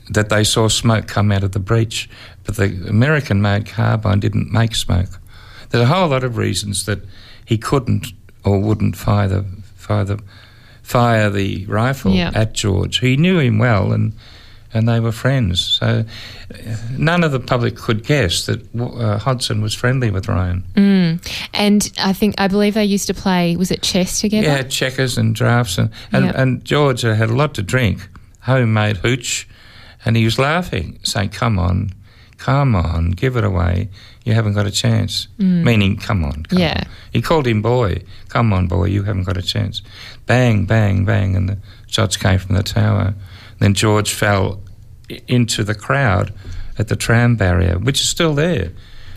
that 0.10 0.30
they 0.30 0.44
saw 0.44 0.68
smoke 0.68 1.08
come 1.08 1.32
out 1.32 1.44
of 1.44 1.52
the 1.52 1.60
breach. 1.60 2.10
but 2.44 2.56
the 2.56 2.86
American 2.88 3.42
made 3.42 3.66
carbine 3.66 4.20
didn't 4.20 4.52
make 4.52 4.74
smoke. 4.76 5.20
There's 5.70 5.84
a 5.84 5.94
whole 5.94 6.08
lot 6.08 6.24
of 6.24 6.38
reasons 6.38 6.86
that 6.86 7.00
he 7.46 7.58
couldn't 7.58 8.08
or 8.44 8.60
wouldn't 8.60 8.96
fire 8.96 9.28
the 9.28 9.46
fire 9.76 10.06
the 10.06 10.20
fire 10.82 11.30
the 11.30 11.66
rifle 11.66 12.12
yeah. 12.12 12.32
at 12.34 12.54
George. 12.54 13.00
He 13.00 13.18
knew 13.18 13.40
him 13.40 13.58
well 13.58 13.92
and 13.92 14.14
and 14.74 14.88
they 14.88 15.00
were 15.00 15.12
friends. 15.12 15.62
So 15.62 16.04
uh, 16.54 16.76
none 16.92 17.24
of 17.24 17.32
the 17.32 17.40
public 17.40 17.76
could 17.76 18.04
guess 18.04 18.46
that 18.46 18.62
uh, 18.76 19.18
Hodson 19.18 19.62
was 19.62 19.74
friendly 19.74 20.12
with 20.12 20.28
Ryan. 20.28 20.64
Mm. 20.76 21.48
And 21.54 21.92
I 22.00 22.14
think 22.14 22.36
I 22.38 22.48
believe 22.48 22.74
they 22.74 22.86
used 22.86 23.08
to 23.08 23.14
play 23.14 23.56
was 23.56 23.72
it 23.72 23.82
chess 23.82 24.22
together? 24.22 24.48
Yeah, 24.48 24.64
checkers 24.64 25.18
and 25.18 25.34
drafts, 25.34 25.78
and 25.78 25.90
and, 26.12 26.26
yep. 26.26 26.36
and 26.36 26.66
George 26.66 27.02
had 27.02 27.30
a 27.30 27.36
lot 27.36 27.54
to 27.56 27.64
drink, 27.64 28.08
homemade 28.42 28.98
hooch, 28.98 29.48
and 30.06 30.16
he 30.16 30.26
was 30.26 30.38
laughing, 30.38 31.00
saying, 31.04 31.30
"Come 31.30 31.60
on." 31.60 31.92
Come 32.38 32.76
on, 32.76 33.12
give 33.12 33.36
it 33.36 33.44
away. 33.44 33.90
You 34.24 34.34
haven't 34.34 34.54
got 34.54 34.68
a 34.68 34.72
chance. 34.72 35.28
Mm. 35.40 35.64
Meaning, 35.64 35.98
come 35.98 36.24
on. 36.24 36.44
Come 36.44 36.60
yeah. 36.60 36.84
On. 36.86 36.92
He 37.12 37.22
called 37.22 37.48
him 37.48 37.64
boy. 37.64 38.04
Come 38.30 38.54
on, 38.54 38.68
boy, 38.68 38.86
you 38.86 39.02
haven't 39.04 39.24
got 39.24 39.38
a 39.38 39.42
chance. 39.42 39.82
Bang, 40.28 40.66
bang, 40.66 41.04
bang, 41.04 41.36
and 41.36 41.50
the 41.50 41.58
shots 41.88 42.16
came 42.16 42.38
from 42.38 42.56
the 42.56 42.62
tower. 42.62 43.16
Then 43.60 43.74
George 43.74 44.14
fell 44.14 44.62
into 45.28 45.64
the 45.64 45.76
crowd 45.76 46.34
at 46.78 46.90
the 46.90 46.96
tram 46.96 47.36
barrier, 47.36 47.80
which 47.80 48.02
is 48.02 48.10
still 48.10 48.34
there. 48.34 48.72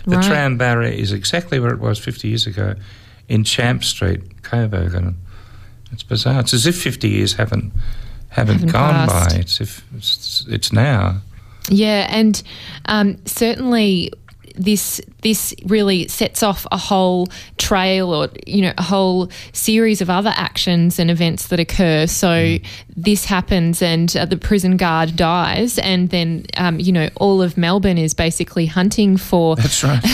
The 0.06 0.16
right. 0.16 0.24
tram 0.24 0.56
barrier 0.56 0.92
is 0.92 1.12
exactly 1.12 1.60
where 1.60 1.72
it 1.72 1.78
was 1.78 1.98
50 1.98 2.28
years 2.28 2.46
ago 2.46 2.74
in 3.28 3.44
Champ 3.44 3.84
Street, 3.84 4.42
Coburg. 4.42 4.94
And 4.94 5.16
it's 5.92 6.02
bizarre. 6.02 6.40
It's 6.40 6.54
as 6.54 6.66
if 6.66 6.80
50 6.80 7.08
years 7.08 7.34
haven't 7.34 7.72
haven't, 8.30 8.56
haven't 8.56 8.72
gone 8.72 9.08
passed. 9.08 9.30
by. 9.30 9.40
It's 9.40 9.60
if 9.60 9.84
it's, 9.94 10.46
it's 10.48 10.72
now. 10.72 11.20
Yeah, 11.68 12.06
and 12.08 12.42
um, 12.86 13.24
certainly 13.26 14.12
this 14.60 15.00
this 15.22 15.54
really 15.64 16.06
sets 16.08 16.42
off 16.42 16.66
a 16.70 16.76
whole 16.76 17.28
trail 17.56 18.14
or 18.14 18.28
you 18.46 18.60
know 18.60 18.72
a 18.76 18.82
whole 18.82 19.30
series 19.52 20.00
of 20.00 20.10
other 20.10 20.32
actions 20.36 20.98
and 20.98 21.10
events 21.10 21.48
that 21.48 21.58
occur 21.58 22.06
so 22.06 22.28
mm. 22.28 22.66
this 22.94 23.24
happens 23.24 23.80
and 23.80 24.16
uh, 24.16 24.24
the 24.26 24.36
prison 24.36 24.76
guard 24.76 25.16
dies 25.16 25.78
and 25.78 26.10
then 26.10 26.44
um, 26.58 26.78
you 26.78 26.92
know 26.92 27.08
all 27.16 27.40
of 27.40 27.56
Melbourne 27.56 27.98
is 27.98 28.12
basically 28.12 28.66
hunting 28.66 29.16
for 29.16 29.56
that's 29.56 29.82
right 29.82 30.04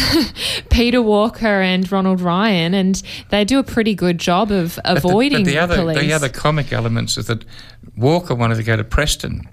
Peter 0.71 1.03
Walker 1.03 1.61
and 1.61 1.91
Ronald 1.91 2.21
Ryan 2.21 2.73
and 2.73 3.03
they 3.31 3.45
do 3.45 3.59
a 3.59 3.65
pretty 3.65 3.95
good 3.95 4.19
job 4.19 4.53
of 4.53 4.79
avoiding 4.85 5.45
but 5.45 5.51
the, 5.51 5.57
but 5.57 5.67
the 5.67 5.75
other 5.75 5.77
police. 5.77 5.99
the 5.99 6.13
other 6.13 6.29
comic 6.29 6.73
elements 6.73 7.17
is 7.17 7.27
that 7.27 7.45
Walker 7.97 8.35
wanted 8.35 8.57
to 8.57 8.63
go 8.63 8.77
to 8.77 8.85
Preston 8.85 9.49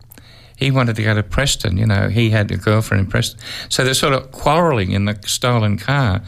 he 0.63 0.71
wanted 0.71 0.95
to 0.95 1.03
go 1.03 1.13
to 1.13 1.23
Preston. 1.23 1.77
You 1.77 1.85
know, 1.85 2.07
he 2.07 2.29
had 2.29 2.49
a 2.51 2.57
girlfriend 2.57 3.05
in 3.05 3.11
Preston. 3.11 3.39
So 3.67 3.83
they're 3.83 3.93
sort 3.93 4.13
of 4.13 4.31
quarrelling 4.31 4.91
in 4.91 5.03
the 5.05 5.19
stolen 5.25 5.77
car. 5.77 6.21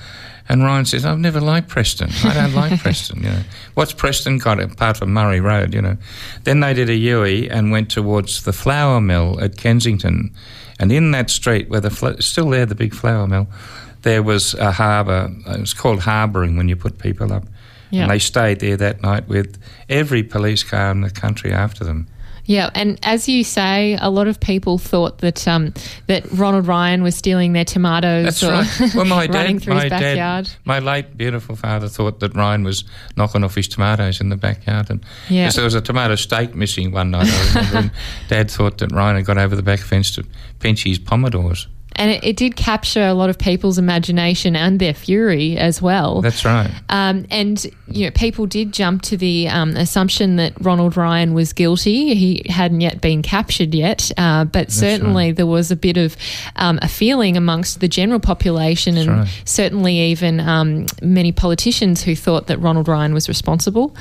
And 0.50 0.62
Ryan 0.62 0.84
says, 0.86 1.06
I've 1.06 1.20
never 1.20 1.40
liked 1.40 1.70
Preston. 1.70 2.10
I 2.24 2.34
don't 2.34 2.54
like 2.54 2.80
Preston. 2.82 3.24
You 3.24 3.30
know, 3.30 3.40
what's 3.76 3.94
Preston 3.94 4.38
got 4.38 4.60
apart 4.60 4.98
from 4.98 5.14
Murray 5.14 5.40
Road? 5.40 5.74
You 5.74 5.82
know, 5.82 5.98
then 6.44 6.60
they 6.60 6.74
did 6.74 6.90
a 6.90 6.96
U-turn 6.96 7.50
and 7.52 7.72
went 7.72 7.90
towards 7.90 8.44
the 8.44 8.52
flour 8.54 9.00
mill 9.00 9.40
at 9.42 9.56
Kensington, 9.58 10.32
and 10.80 10.92
in 10.92 11.12
that 11.12 11.30
street 11.30 11.70
where 11.70 11.82
the 11.82 11.90
fl- 11.90 12.20
still 12.20 12.50
there, 12.50 12.66
the 12.66 12.76
big 12.76 12.94
flour 12.94 13.26
mill, 13.28 13.48
there 14.02 14.22
was 14.22 14.54
a 14.56 14.72
harbour. 14.72 15.32
It 15.48 15.62
was 15.62 15.74
called 15.74 16.02
harbouring 16.02 16.58
when 16.58 16.68
you 16.68 16.76
put 16.76 17.00
people 17.00 17.32
up, 17.34 17.46
and 18.04 18.12
they 18.12 18.20
stayed 18.20 18.60
there 18.60 18.78
that 18.78 19.02
night 19.02 19.28
with 19.28 19.58
every 19.90 20.22
police 20.24 20.64
car 20.64 20.92
in 20.92 21.02
the 21.02 21.10
country 21.10 21.52
after 21.54 21.84
them. 21.86 22.08
Yeah, 22.46 22.70
and 22.76 23.00
as 23.04 23.28
you 23.28 23.44
say, 23.44 23.98
a 24.00 24.10
lot 24.10 24.28
of 24.28 24.40
people 24.40 24.78
thought 24.78 25.20
that 25.20 25.48
um, 25.48 25.74
that 26.08 26.30
Ronald 26.32 26.68
Ryan 26.68 27.04
was 27.04 27.16
stealing 27.16 27.54
their 27.54 27.66
tomatoes 27.66 28.40
That's 28.40 28.80
right. 28.80 28.94
well, 28.96 29.06
my 29.06 29.28
dad, 29.28 29.62
through 29.62 29.76
my 29.76 29.84
his 29.84 29.90
backyard. 29.90 30.46
Dad, 30.46 30.54
my 30.64 30.80
late 30.80 31.18
beautiful 31.18 31.56
father 31.56 31.88
thought 31.88 32.20
that 32.20 32.36
Ryan 32.36 32.64
was 32.64 32.84
knocking 33.18 33.44
off 33.44 33.56
his 33.56 33.68
tomatoes 33.68 34.22
in 34.22 34.30
the 34.30 34.38
backyard, 34.38 34.90
and 34.90 35.04
yeah. 35.30 35.50
there 35.50 35.64
was 35.64 35.74
a 35.74 35.82
tomato 35.82 36.16
steak 36.16 36.56
missing 36.56 36.92
one 36.92 37.12
night. 37.12 37.28
I 37.28 37.48
remember, 37.48 37.78
and 37.78 37.92
Dad 38.28 38.52
thought 38.52 38.78
that 38.80 38.92
Ryan 38.92 39.18
had 39.18 39.26
got 39.26 39.38
over 39.38 39.56
the 39.56 39.64
back 39.64 39.80
fence 39.80 40.12
to 40.16 40.26
pinch 40.60 40.84
his 40.84 41.00
pomidors 41.00 41.68
and 41.96 42.12
it, 42.12 42.24
it, 42.24 42.38
did 42.38 42.56
capture 42.56 43.04
a 43.06 43.14
lot 43.14 43.30
of 43.30 43.38
people's 43.38 43.78
imagination 43.78 44.56
and 44.56 44.80
their 44.80 44.94
fury 44.94 45.58
as 45.58 45.82
well. 45.82 46.22
That's 46.22 46.44
right. 46.44 46.70
Um, 46.90 47.26
and 47.32 47.66
you 47.88 48.06
know, 48.06 48.12
people 48.12 48.46
did 48.46 48.74
jump 48.74 49.02
to 49.04 49.18
the 49.18 49.48
um, 49.48 49.76
assumption 49.76 50.36
that 50.36 50.54
Ronald 50.60 50.98
Ryan 50.98 51.34
was 51.34 51.54
guilty. 51.54 52.14
He 52.16 52.44
hadn't 52.50 52.82
yet 52.82 53.02
been 53.02 53.22
captured 53.22 53.74
yet, 53.74 54.12
uh, 54.18 54.46
but 54.46 54.68
That's 54.68 54.76
certainly 54.76 55.28
right. 55.28 55.36
there 55.36 55.46
was 55.46 55.72
a 55.72 55.76
bit 55.76 55.98
of 55.98 56.18
um, 56.56 56.80
a 56.82 56.88
feeling 56.88 57.38
amongst 57.38 57.80
the 57.80 57.88
general 57.88 58.20
population, 58.20 58.96
That's 58.96 59.08
and 59.08 59.18
right. 59.20 59.42
certainly 59.46 60.00
even 60.00 60.40
um, 60.40 60.86
many 61.02 61.32
politicians 61.32 62.04
who 62.04 62.16
thought 62.16 62.48
that 62.48 62.58
Ronald 62.60 62.88
Ryan 62.88 63.14
was 63.14 63.28
responsible. 63.28 63.96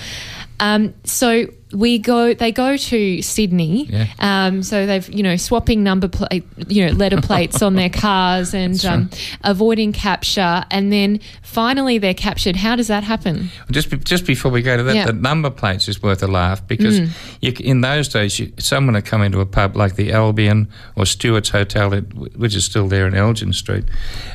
Um, 0.60 0.94
so 1.04 1.46
we 1.74 1.98
go. 1.98 2.34
They 2.34 2.52
go 2.52 2.76
to 2.76 3.22
Sydney. 3.22 3.86
Yeah. 3.86 4.06
Um, 4.18 4.62
so 4.62 4.86
they've 4.86 5.08
you 5.12 5.22
know 5.22 5.36
swapping 5.36 5.82
number 5.82 6.08
plate, 6.08 6.44
you 6.68 6.86
know 6.86 6.92
letter 6.92 7.20
plates 7.20 7.62
on 7.62 7.74
their 7.74 7.90
cars 8.04 8.54
and 8.54 8.82
um, 8.84 9.10
avoiding 9.42 9.92
capture, 9.92 10.64
and 10.70 10.92
then 10.92 11.20
finally 11.42 11.98
they're 11.98 12.14
captured. 12.14 12.56
How 12.56 12.76
does 12.76 12.88
that 12.88 13.04
happen? 13.04 13.50
Just 13.70 13.90
be, 13.90 13.98
just 13.98 14.26
before 14.26 14.50
we 14.50 14.62
go 14.62 14.76
to 14.76 14.82
that, 14.84 14.94
yeah. 14.94 15.06
the 15.06 15.12
number 15.12 15.50
plates 15.50 15.88
is 15.88 16.02
worth 16.02 16.22
a 16.22 16.28
laugh 16.28 16.66
because 16.66 17.00
mm. 17.00 17.10
you, 17.40 17.52
in 17.60 17.80
those 17.80 18.08
days 18.08 18.38
you, 18.38 18.52
someone 18.58 18.94
would 18.94 19.04
come 19.04 19.22
into 19.22 19.40
a 19.40 19.46
pub 19.46 19.76
like 19.76 19.96
the 19.96 20.12
Albion 20.12 20.68
or 20.96 21.06
Stewart's 21.06 21.50
Hotel, 21.50 21.90
which 21.90 22.54
is 22.54 22.64
still 22.64 22.88
there 22.88 23.06
in 23.06 23.14
Elgin 23.14 23.52
Street, 23.52 23.84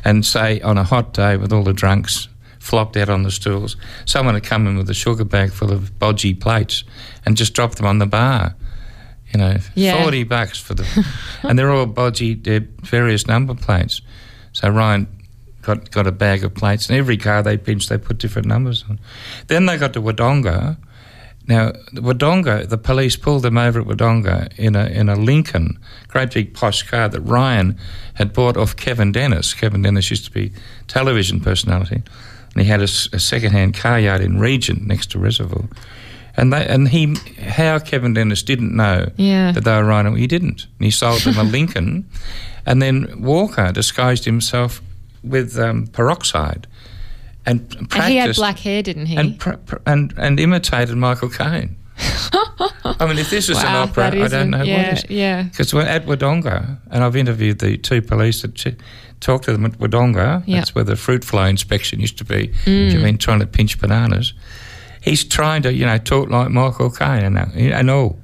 and 0.04 0.26
say 0.26 0.60
on 0.62 0.78
a 0.78 0.84
hot 0.84 1.14
day 1.14 1.38
with 1.38 1.54
all 1.54 1.64
the 1.64 1.74
drunks 1.74 2.28
flopped 2.60 2.98
out 2.98 3.10
on 3.10 3.24
the 3.24 3.32
stools. 3.32 3.78
Someone 4.06 4.36
had 4.36 4.44
come 4.44 4.68
in 4.68 4.78
with 4.78 4.90
a 4.90 4.94
sugar 4.94 5.24
bag 5.24 5.52
full 5.52 5.72
of 5.72 5.98
bodgy 5.98 6.40
plates 6.40 6.84
and 7.26 7.36
just 7.36 7.54
dropped 7.54 7.78
them 7.78 7.86
on 7.86 8.00
the 8.00 8.06
bar. 8.06 8.56
You 9.34 9.40
know, 9.40 9.58
yeah. 9.76 10.02
40 10.02 10.24
bucks 10.24 10.60
for 10.60 10.74
them. 10.74 11.06
and 11.44 11.58
they're 11.58 11.72
all 11.72 11.88
bodgy, 11.88 12.42
they're 12.44 12.68
various 12.82 13.28
number 13.28 13.56
plates. 13.56 14.02
So 14.54 14.70
Ryan 14.70 15.08
got, 15.62 15.92
got 15.92 16.08
a 16.08 16.12
bag 16.12 16.44
of 16.44 16.54
plates, 16.54 16.90
and 16.90 16.98
every 16.98 17.18
car 17.18 17.44
they 17.44 17.58
pinched, 17.58 17.90
they 17.90 17.98
put 17.98 18.18
different 18.18 18.48
numbers 18.48 18.84
on. 18.90 19.00
Then 19.48 19.68
they 19.68 19.78
got 19.78 19.94
to 19.94 20.02
Wodonga. 20.02 20.78
Now, 21.48 21.72
Wodonga, 21.94 22.68
the 22.70 22.78
police 22.78 23.16
pulled 23.16 23.44
them 23.44 23.58
over 23.58 23.82
at 23.82 23.88
Wodonga 23.88 24.58
in 24.58 24.76
a, 24.76 24.86
in 24.86 25.10
a 25.10 25.16
Lincoln, 25.16 25.80
great 26.08 26.34
big 26.34 26.54
posh 26.54 26.84
car 26.84 27.10
that 27.10 27.22
Ryan 27.22 27.78
had 28.16 28.34
bought 28.34 28.58
off 28.58 28.76
Kevin 28.76 29.12
Dennis. 29.12 29.54
Kevin 29.54 29.84
Dennis 29.84 30.10
used 30.10 30.26
to 30.26 30.32
be 30.32 30.52
television 30.88 31.40
personality 31.40 32.04
and 32.54 32.64
he 32.64 32.70
had 32.70 32.82
a, 32.82 32.84
a 32.84 33.20
second-hand 33.20 33.76
car 33.76 34.00
yard 34.00 34.22
in 34.22 34.40
Regent 34.40 34.86
next 34.86 35.12
to 35.12 35.20
Reservoir. 35.20 35.66
And 36.38 36.54
they, 36.54 36.66
and 36.68 36.88
he, 36.88 37.16
how 37.42 37.80
Kevin 37.80 38.14
Dennis 38.14 38.44
didn't 38.44 38.76
know 38.76 39.12
yeah. 39.18 39.52
that 39.52 39.66
they 39.66 39.76
were 39.76 39.84
rhino, 39.84 40.16
he 40.16 40.28
didn't. 40.28 40.68
And 40.78 40.86
he 40.86 40.92
sold 40.92 41.22
them 41.22 41.38
a 41.38 41.44
Lincoln, 41.58 42.10
and 42.66 42.82
then 42.82 43.22
Walker 43.22 43.72
disguised 43.72 44.26
himself 44.26 44.82
with 45.24 45.58
um, 45.58 45.88
peroxide 45.88 46.68
and 47.46 47.68
practiced. 47.70 47.96
And 47.96 48.12
he 48.12 48.18
had 48.18 48.36
black 48.36 48.60
hair, 48.60 48.84
didn't 48.84 49.08
he? 49.08 49.18
And 49.18 49.40
pr- 49.40 49.54
pr- 49.54 49.78
and, 49.86 50.14
and 50.18 50.40
imitated 50.40 50.96
Michael 50.96 51.30
Caine. 51.30 51.76
I 53.00 53.06
mean, 53.08 53.18
if 53.18 53.30
this 53.30 53.50
is 53.50 53.58
wow, 53.58 53.84
an 53.84 53.90
opera, 53.90 54.08
I 54.24 54.28
don't 54.28 54.50
know 54.50 54.64
yeah, 54.64 54.78
what 54.78 54.98
is. 54.98 55.10
Yeah, 55.10 55.44
because 55.44 55.74
we're 55.74 55.82
at 55.82 56.06
Wodonga, 56.06 56.78
and 56.92 57.04
I've 57.04 57.16
interviewed 57.16 57.60
the 57.60 57.78
two 57.78 58.02
police 58.02 58.42
that 58.42 58.76
talked 59.20 59.46
to 59.46 59.52
them 59.52 59.66
at 59.66 59.74
Wodonga. 59.74 60.44
Yep. 60.46 60.58
That's 60.58 60.76
where 60.76 60.84
the 60.84 60.96
fruit 60.96 61.24
fly 61.24 61.50
inspection 61.50 62.00
used 62.00 62.18
to 62.20 62.26
be. 62.26 62.50
Mm. 62.66 62.92
You've 62.92 63.04
been 63.04 63.18
trying 63.18 63.40
to 63.40 63.48
pinch 63.48 63.80
bananas. 63.80 64.34
He's 65.02 65.24
trying 65.24 65.62
to, 65.64 65.74
you 65.74 65.86
know, 65.86 65.98
talk 65.98 66.30
like 66.30 66.50
Michael 66.50 66.90
Caine 66.90 67.38
and, 67.38 67.56
and 67.56 67.90
all. 67.90 68.20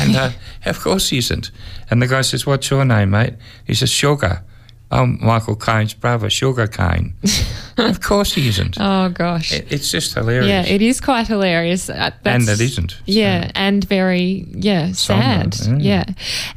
And 0.00 0.16
uh, 0.16 0.30
of 0.66 0.80
course 0.80 1.10
he 1.10 1.18
isn't. 1.18 1.50
And 1.90 2.02
the 2.02 2.06
guy 2.06 2.22
says, 2.22 2.46
What's 2.46 2.70
your 2.70 2.84
name, 2.84 3.10
mate? 3.10 3.34
He 3.64 3.74
says, 3.74 3.90
Sugar. 3.90 4.42
Oh, 4.90 5.04
Michael 5.04 5.54
Caine's 5.56 5.92
brother, 5.92 6.30
Sugar 6.30 6.66
Caine. 6.66 7.14
of 7.76 8.00
course 8.00 8.32
he 8.34 8.48
isn't. 8.48 8.78
Oh 8.80 9.10
gosh. 9.10 9.52
It, 9.52 9.66
it's 9.70 9.90
just 9.90 10.14
hilarious. 10.14 10.46
Yeah, 10.48 10.62
it 10.64 10.80
is 10.80 11.00
quite 11.00 11.26
hilarious. 11.28 11.90
Uh, 11.90 12.10
and 12.24 12.42
that's- 12.42 12.48
it 12.60 12.64
isn't. 12.64 12.90
so- 12.92 12.96
Yeah, 13.04 13.50
and 13.54 13.84
very 13.84 14.46
yeah 14.50 14.92
sad. 14.92 15.56
yeah. 15.66 15.76
Yeah, 15.78 16.04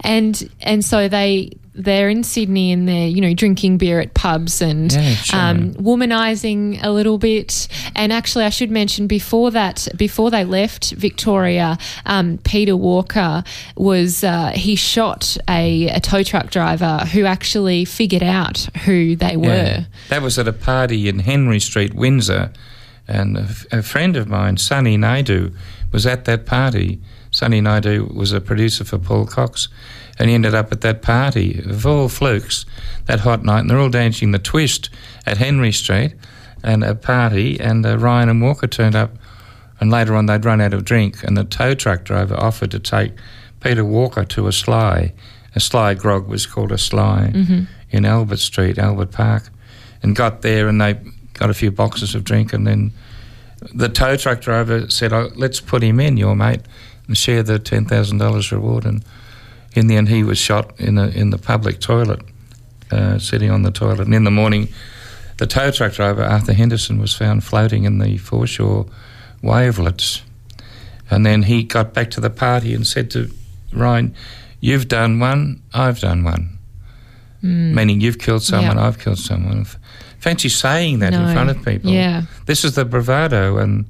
and 0.01 0.49
and 0.61 0.83
so 0.85 1.09
they 1.09 1.51
they're 1.73 2.09
in 2.09 2.23
Sydney 2.23 2.71
and 2.71 2.87
they're 2.87 3.07
you 3.07 3.21
know 3.21 3.33
drinking 3.33 3.77
beer 3.77 3.99
at 4.01 4.13
pubs 4.13 4.61
and 4.61 4.91
Yeah, 4.91 5.13
sure. 5.15 5.39
um, 5.39 5.73
womanizing 5.75 6.79
a 6.83 6.89
little 6.91 7.17
bit. 7.17 7.67
And 7.95 8.11
actually, 8.11 8.43
I 8.45 8.49
should 8.49 8.71
mention 8.71 9.07
before 9.07 9.51
that, 9.51 9.87
before 9.95 10.31
they 10.31 10.43
left 10.43 10.91
Victoria, 10.91 11.77
um, 12.05 12.39
Peter 12.43 12.75
Walker 12.75 13.43
was 13.77 14.23
uh, 14.23 14.51
he 14.53 14.75
shot 14.75 15.37
a, 15.49 15.87
a 15.89 15.99
tow 15.99 16.23
truck 16.23 16.49
driver 16.51 16.99
who 17.13 17.25
actually 17.25 17.85
figured 17.85 18.23
out 18.23 18.67
who 18.85 19.15
they 19.15 19.37
were. 19.37 19.45
Yeah. 19.47 19.83
That 20.09 20.21
was 20.21 20.37
at 20.37 20.47
a 20.47 20.53
party 20.53 21.07
in 21.07 21.19
Henry 21.19 21.59
Street, 21.59 21.93
Windsor, 21.93 22.51
and 23.07 23.37
a, 23.37 23.41
f- 23.41 23.65
a 23.71 23.81
friend 23.81 24.15
of 24.17 24.27
mine, 24.27 24.57
Sonny 24.57 24.97
Naidu, 24.97 25.51
was 25.91 26.05
at 26.05 26.25
that 26.25 26.45
party. 26.45 26.99
Sonny 27.31 27.61
Naidu 27.61 28.11
was 28.13 28.33
a 28.33 28.41
producer 28.41 28.83
for 28.83 28.97
Paul 28.97 29.25
Cox, 29.25 29.69
and 30.19 30.29
he 30.29 30.35
ended 30.35 30.53
up 30.53 30.71
at 30.71 30.81
that 30.81 31.01
party 31.01 31.61
of 31.65 31.85
all 31.85 32.09
flukes 32.09 32.65
that 33.05 33.21
hot 33.21 33.43
night, 33.43 33.61
and 33.61 33.69
they're 33.69 33.79
all 33.79 33.89
dancing 33.89 34.31
the 34.31 34.39
twist 34.39 34.89
at 35.25 35.37
Henry 35.37 35.71
Street, 35.71 36.13
and 36.63 36.83
a 36.83 36.93
party, 36.93 37.59
and 37.59 37.85
uh, 37.85 37.97
Ryan 37.97 38.29
and 38.29 38.41
Walker 38.41 38.67
turned 38.67 38.95
up, 38.95 39.11
and 39.79 39.89
later 39.89 40.13
on 40.15 40.27
they'd 40.27 40.45
run 40.45 40.61
out 40.61 40.73
of 40.73 40.85
drink, 40.85 41.23
and 41.23 41.35
the 41.35 41.43
tow 41.43 41.73
truck 41.73 42.03
driver 42.03 42.35
offered 42.35 42.71
to 42.71 42.79
take 42.79 43.13
Peter 43.61 43.83
Walker 43.85 44.23
to 44.25 44.47
a 44.47 44.51
sly. 44.51 45.13
A 45.55 45.59
sly 45.59 45.93
grog 45.95 46.27
was 46.27 46.45
called 46.45 46.71
a 46.71 46.77
sly 46.77 47.31
in 47.89 48.05
Albert 48.05 48.39
Street, 48.39 48.77
Albert 48.77 49.11
Park, 49.11 49.49
and 50.03 50.15
got 50.15 50.41
there 50.43 50.67
and 50.67 50.79
they 50.79 50.93
got 51.33 51.49
a 51.49 51.53
few 51.53 51.71
boxes 51.71 52.13
of 52.13 52.23
drink, 52.23 52.53
and 52.53 52.67
then 52.67 52.91
the 53.73 53.89
tow 53.89 54.15
truck 54.17 54.41
driver 54.41 54.89
said, 54.89 55.13
oh, 55.13 55.29
"Let's 55.35 55.59
put 55.59 55.83
him 55.83 55.99
in, 55.99 56.17
your 56.17 56.35
mate, 56.35 56.61
and 57.11 57.17
share 57.17 57.43
the 57.43 57.59
ten 57.59 57.85
thousand 57.85 58.19
dollars 58.19 58.51
reward." 58.51 58.85
And 58.85 59.03
in 59.75 59.87
the 59.87 59.95
end, 59.97 60.09
he 60.09 60.23
was 60.23 60.37
shot 60.37 60.65
in 60.79 60.95
the 60.95 61.09
in 61.19 61.29
the 61.31 61.37
public 61.37 61.79
toilet, 61.79 62.21
uh, 62.91 63.19
sitting 63.19 63.51
on 63.51 63.63
the 63.63 63.71
toilet. 63.71 63.99
And 64.07 64.15
in 64.15 64.23
the 64.23 64.31
morning, 64.31 64.67
the 65.37 65.47
tow 65.47 65.71
truck 65.71 65.93
driver 65.93 66.23
Arthur 66.23 66.53
Henderson 66.53 66.99
was 66.99 67.13
found 67.13 67.43
floating 67.43 67.83
in 67.85 67.99
the 67.99 68.17
foreshore 68.17 68.85
wavelets. 69.41 70.23
And 71.09 71.25
then 71.25 71.43
he 71.43 71.63
got 71.63 71.93
back 71.93 72.09
to 72.11 72.21
the 72.21 72.29
party 72.29 72.73
and 72.73 72.87
said 72.87 73.11
to 73.11 73.29
Ryan, 73.73 74.13
"You've 74.61 74.87
done 74.87 75.19
one, 75.19 75.61
I've 75.73 75.99
done 75.99 76.23
one." 76.23 76.57
Meaning 77.43 78.01
you've 78.01 78.19
killed 78.19 78.43
someone, 78.43 78.77
Yeah. 78.77 78.87
I've 78.87 78.99
killed 78.99 79.17
someone. 79.19 79.65
Fancy 80.19 80.47
saying 80.49 80.99
that 80.99 81.13
in 81.13 81.33
front 81.33 81.49
of 81.49 81.65
people. 81.65 81.89
Yeah. 81.91 82.21
This 82.45 82.63
is 82.63 82.73
the 82.75 82.85
bravado 82.85 83.57
and 83.57 83.85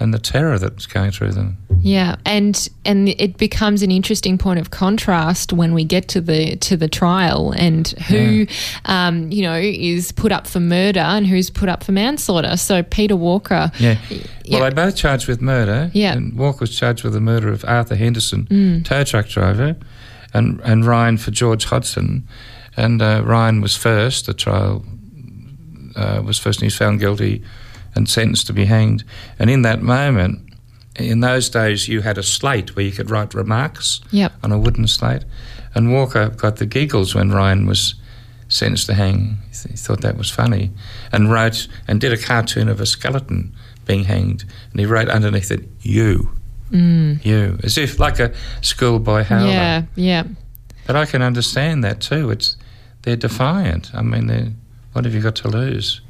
and 0.00 0.14
the 0.14 0.18
terror 0.18 0.58
that's 0.58 0.86
going 0.86 1.10
through 1.10 1.32
them. 1.32 1.56
Yeah, 1.80 2.16
and 2.24 2.68
and 2.84 3.08
it 3.08 3.36
becomes 3.36 3.82
an 3.82 3.90
interesting 3.90 4.38
point 4.38 4.60
of 4.60 4.70
contrast 4.70 5.52
when 5.52 5.74
we 5.74 5.84
get 5.84 6.08
to 6.08 6.20
the 6.20 6.56
to 6.56 6.76
the 6.76 6.88
trial 6.88 7.52
and 7.52 7.88
who, 8.08 8.46
um, 8.84 9.30
you 9.30 9.42
know, 9.42 9.56
is 9.56 10.12
put 10.12 10.32
up 10.32 10.46
for 10.46 10.60
murder 10.60 11.00
and 11.00 11.26
who's 11.26 11.50
put 11.50 11.68
up 11.68 11.82
for 11.84 11.92
manslaughter. 11.92 12.56
So 12.56 12.82
Peter 12.82 13.16
Walker, 13.16 13.70
Yeah. 13.78 13.98
Yeah. 14.44 14.60
Well, 14.60 14.70
they 14.70 14.74
both 14.74 14.96
charged 14.96 15.28
with 15.28 15.42
murder. 15.42 15.90
Yeah. 15.92 16.14
And 16.14 16.38
Walker 16.38 16.60
was 16.60 16.76
charged 16.76 17.04
with 17.04 17.12
the 17.12 17.20
murder 17.20 17.48
of 17.50 17.64
Arthur 17.66 17.96
Henderson, 17.96 18.82
tow 18.84 19.04
truck 19.04 19.28
driver, 19.28 19.76
and 20.32 20.60
and 20.64 20.84
Ryan 20.84 21.18
for 21.18 21.30
George 21.30 21.64
Hodson, 21.66 22.26
And 22.76 23.02
uh, 23.02 23.22
Ryan 23.24 23.60
was 23.60 23.76
first. 23.76 24.26
The 24.26 24.34
trial 24.34 24.84
uh, 25.96 26.22
was 26.24 26.38
first, 26.38 26.58
and 26.58 26.62
he 26.62 26.66
was 26.66 26.76
found 26.76 27.00
guilty 27.00 27.42
and 27.98 28.08
sentenced 28.08 28.46
to 28.46 28.52
be 28.54 28.64
hanged. 28.64 29.02
And 29.38 29.50
in 29.50 29.62
that 29.62 29.82
moment, 29.82 30.40
in 30.96 31.20
those 31.20 31.50
days, 31.50 31.88
you 31.88 32.00
had 32.02 32.16
a 32.16 32.22
slate 32.22 32.74
where 32.76 32.84
you 32.84 32.92
could 32.92 33.10
write 33.10 33.34
remarks 33.34 34.00
Yep. 34.12 34.32
on 34.42 34.52
a 34.52 34.58
wooden 34.58 34.86
slate. 34.86 35.24
And 35.74 35.92
Walker 35.92 36.28
got 36.30 36.56
the 36.56 36.66
giggles 36.66 37.14
when 37.14 37.30
Ryan 37.30 37.66
was 37.66 37.94
sentenced 38.48 38.86
to 38.86 38.94
hang. 38.94 39.38
He, 39.50 39.76
thought 39.76 40.00
that 40.02 40.16
was 40.16 40.30
funny. 40.30 40.70
And 41.12 41.30
wrote 41.30 41.66
and 41.88 42.00
did 42.00 42.12
a 42.12 42.16
cartoon 42.16 42.68
of 42.68 42.80
a 42.80 42.86
skeleton 42.86 43.52
being 43.84 44.04
hanged. 44.04 44.44
And 44.70 44.80
he 44.80 44.86
wrote 44.86 45.08
underneath 45.08 45.50
it, 45.50 45.68
You. 45.80 46.30
Mm. 46.70 47.24
You. 47.24 47.58
As 47.64 47.76
if 47.78 47.98
like 47.98 48.18
a 48.20 48.32
schoolboy 48.60 49.24
howler. 49.24 49.48
yeah, 49.48 49.82
yeah, 49.96 50.24
But 50.86 50.96
I 50.96 51.04
can 51.06 51.22
understand 51.22 51.82
that 51.84 52.00
too. 52.00 52.30
It's 52.30 52.56
They're 53.02 53.16
defiant. 53.16 53.90
I 53.94 54.02
mean, 54.02 54.26
they're, 54.26 54.52
what 54.92 55.04
have 55.04 55.14
you 55.14 55.20
got 55.22 55.36
to 55.36 55.48
lose? 55.48 56.00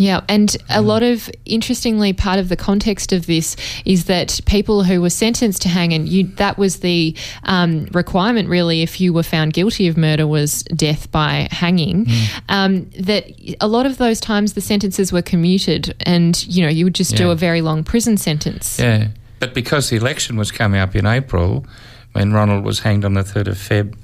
Yeah, 0.00 0.22
and 0.30 0.56
a 0.70 0.80
lot 0.80 1.02
of 1.02 1.30
interestingly, 1.44 2.14
part 2.14 2.38
of 2.38 2.48
the 2.48 2.56
context 2.56 3.12
of 3.12 3.26
this 3.26 3.54
is 3.84 4.06
that 4.06 4.40
people 4.46 4.82
who 4.82 5.02
were 5.02 5.10
sentenced 5.10 5.60
to 5.60 5.68
hang, 5.68 5.92
and 5.92 6.08
you, 6.08 6.24
that 6.36 6.56
was 6.56 6.80
the 6.80 7.14
um, 7.42 7.84
requirement 7.92 8.48
really, 8.48 8.80
if 8.80 8.98
you 8.98 9.12
were 9.12 9.22
found 9.22 9.52
guilty 9.52 9.88
of 9.88 9.98
murder, 9.98 10.26
was 10.26 10.62
death 10.74 11.12
by 11.12 11.48
hanging. 11.50 12.06
Um, 12.48 12.88
that 12.98 13.30
a 13.60 13.68
lot 13.68 13.84
of 13.84 13.98
those 13.98 14.20
times 14.20 14.54
the 14.54 14.62
sentences 14.62 15.12
were 15.12 15.20
commuted, 15.20 15.94
and 16.06 16.46
you 16.46 16.62
know 16.62 16.70
you 16.70 16.86
would 16.86 16.94
just 16.94 17.14
do 17.14 17.30
a 17.30 17.36
very 17.36 17.60
long 17.60 17.84
prison 17.84 18.16
sentence. 18.16 18.78
Yeah. 18.78 19.08
But 19.38 19.52
because 19.52 19.90
the 19.90 19.96
election 19.96 20.36
was 20.38 20.50
coming 20.50 20.80
up 20.80 20.96
in 20.96 21.04
April, 21.04 21.66
when 22.12 22.32
Ronald 22.32 22.64
was 22.64 22.80
hanged 22.80 23.04
on 23.04 23.12
the 23.12 23.22
3rd 23.22 23.48
of 23.48 23.56
Feb 23.56 23.94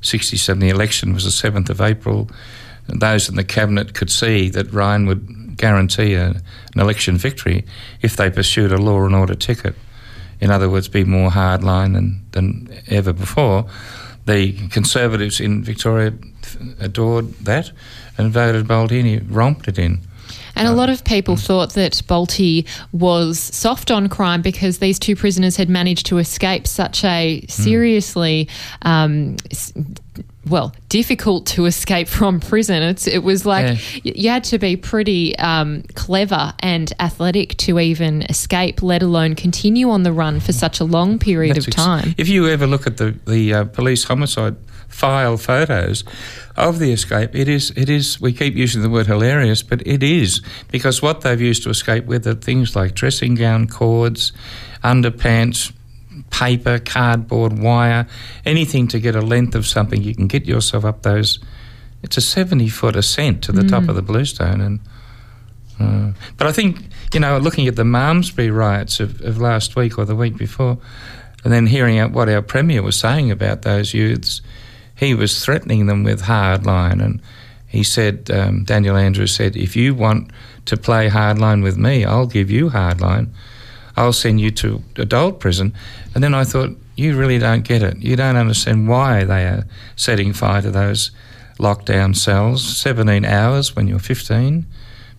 67, 0.00 0.58
the 0.58 0.68
election 0.68 1.14
was 1.14 1.22
the 1.22 1.48
7th 1.48 1.70
of 1.70 1.80
April, 1.80 2.28
and 2.88 3.00
those 3.00 3.28
in 3.28 3.36
the 3.36 3.44
cabinet 3.44 3.94
could 3.94 4.10
see 4.10 4.48
that 4.50 4.72
Ryan 4.72 5.06
would 5.06 5.43
guarantee 5.56 6.14
a, 6.14 6.28
an 6.74 6.80
election 6.80 7.16
victory 7.16 7.64
if 8.02 8.16
they 8.16 8.30
pursued 8.30 8.72
a 8.72 8.78
law 8.78 9.04
and 9.04 9.14
order 9.14 9.34
ticket. 9.34 9.74
In 10.40 10.50
other 10.50 10.68
words, 10.68 10.88
be 10.88 11.04
more 11.04 11.30
hardline 11.30 11.94
than, 11.94 12.26
than 12.32 12.82
ever 12.88 13.12
before. 13.12 13.66
The 14.26 14.52
Conservatives 14.68 15.40
in 15.40 15.62
Victoria 15.62 16.12
adored 16.80 17.32
that 17.40 17.70
and 18.16 18.32
voted 18.32 18.66
Bolte 18.66 18.92
in, 18.92 19.26
romped 19.32 19.68
it 19.68 19.78
in. 19.78 20.00
And 20.56 20.68
a 20.68 20.70
uh, 20.70 20.74
lot 20.74 20.88
of 20.88 21.04
people 21.04 21.34
mm. 21.34 21.44
thought 21.44 21.74
that 21.74 21.92
Bolte 22.06 22.66
was 22.92 23.38
soft 23.38 23.90
on 23.90 24.08
crime 24.08 24.40
because 24.40 24.78
these 24.78 24.98
two 24.98 25.16
prisoners 25.16 25.56
had 25.56 25.68
managed 25.68 26.06
to 26.06 26.18
escape 26.18 26.66
such 26.66 27.04
a 27.04 27.40
mm. 27.40 27.50
seriously, 27.50 28.48
um, 28.82 29.36
well, 30.46 30.74
difficult 30.88 31.46
to 31.46 31.64
escape 31.66 32.06
from 32.08 32.40
prison. 32.40 32.82
It's, 32.82 33.06
it 33.06 33.22
was 33.22 33.44
like 33.46 33.66
Yeah. 33.66 33.72
y- 34.04 34.12
you 34.16 34.30
had 34.30 34.44
to 34.44 34.58
be 34.58 34.76
pretty 34.76 35.36
um, 35.38 35.82
clever 35.94 36.52
and 36.60 36.92
athletic 37.00 37.56
to 37.58 37.78
even 37.80 38.22
escape, 38.22 38.82
let 38.82 39.02
alone 39.02 39.34
continue 39.34 39.90
on 39.90 40.02
the 40.02 40.12
run 40.12 40.40
for 40.40 40.52
such 40.52 40.80
a 40.80 40.84
long 40.84 41.18
period 41.18 41.56
That's 41.56 41.66
of 41.66 41.74
ex- 41.74 41.82
time. 41.84 42.14
If 42.18 42.28
you 42.28 42.48
ever 42.48 42.66
look 42.66 42.86
at 42.86 42.96
the 42.98 43.14
the 43.26 43.54
uh, 43.54 43.64
police 43.64 44.04
homicide 44.04 44.56
file 44.88 45.36
photos 45.36 46.04
of 46.56 46.78
the 46.78 46.92
escape, 46.92 47.34
it 47.34 47.48
is 47.48 47.72
it 47.76 47.88
is. 47.88 48.20
We 48.20 48.32
keep 48.32 48.54
using 48.54 48.82
the 48.82 48.90
word 48.90 49.06
hilarious, 49.06 49.62
but 49.62 49.84
it 49.86 50.02
is 50.02 50.40
because 50.70 51.02
what 51.02 51.22
they've 51.22 51.40
used 51.40 51.62
to 51.64 51.70
escape 51.70 52.04
with 52.06 52.26
are 52.26 52.34
things 52.34 52.76
like 52.76 52.94
dressing 52.94 53.34
gown 53.34 53.66
cords, 53.66 54.32
underpants. 54.84 55.72
Paper, 56.40 56.78
cardboard, 56.80 57.58
wire, 57.58 58.06
anything 58.44 58.88
to 58.88 58.98
get 58.98 59.14
a 59.14 59.20
length 59.20 59.54
of 59.54 59.66
something, 59.66 60.02
you 60.02 60.14
can 60.14 60.26
get 60.26 60.46
yourself 60.46 60.84
up 60.84 61.02
those. 61.02 61.38
It's 62.02 62.16
a 62.16 62.20
seventy 62.20 62.68
foot 62.68 62.96
ascent 62.96 63.44
to 63.44 63.52
the 63.52 63.62
top 63.62 63.88
of 63.88 63.94
the 63.94 64.02
Bluestone, 64.02 64.60
and 64.60 64.80
uh, 65.80 66.12
but 66.36 66.46
I 66.46 66.52
think, 66.52 66.78
you 67.12 67.20
know, 67.20 67.38
looking 67.38 67.68
at 67.68 67.76
the 67.76 67.84
Malmsbury 67.84 68.50
riots 68.50 69.00
of, 69.00 69.20
of 69.22 69.38
last 69.38 69.76
week 69.76 69.98
or 69.98 70.04
the 70.04 70.16
week 70.16 70.36
before, 70.36 70.76
and 71.44 71.52
then 71.52 71.66
hearing 71.66 71.98
out 71.98 72.12
what 72.12 72.28
our 72.28 72.42
Premier 72.42 72.82
was 72.82 72.96
saying 72.96 73.30
about 73.30 73.62
those 73.62 73.94
youths, 73.94 74.42
he 74.96 75.14
was 75.14 75.44
threatening 75.44 75.86
them 75.86 76.04
with 76.04 76.22
hardline. 76.22 77.02
And 77.02 77.20
he 77.68 77.82
said, 77.82 78.30
um, 78.30 78.64
Daniel 78.64 78.96
Andrews 78.96 79.34
said, 79.34 79.56
if 79.56 79.76
you 79.76 79.94
want 79.94 80.30
to 80.66 80.76
play 80.76 81.08
hardline 81.08 81.62
with 81.62 81.76
me, 81.76 82.04
I'll 82.04 82.26
give 82.26 82.50
you 82.50 82.70
hardline. 82.70 83.28
I'll 83.96 84.12
send 84.12 84.40
you 84.40 84.50
to 84.52 84.82
adult 84.96 85.40
prison. 85.40 85.72
And 86.14 86.22
then 86.24 86.34
I 86.34 86.44
thought, 86.44 86.70
you 86.96 87.16
really 87.16 87.38
don't 87.38 87.62
get 87.64 87.82
it. 87.82 87.96
You 87.98 88.16
don't 88.16 88.36
understand 88.36 88.88
why 88.88 89.24
they 89.24 89.44
are 89.44 89.64
setting 89.96 90.32
fire 90.32 90.62
to 90.62 90.70
those 90.70 91.10
lockdown 91.58 92.14
cells. 92.16 92.62
17 92.76 93.24
hours 93.24 93.74
when 93.76 93.88
you're 93.88 93.98
15 93.98 94.66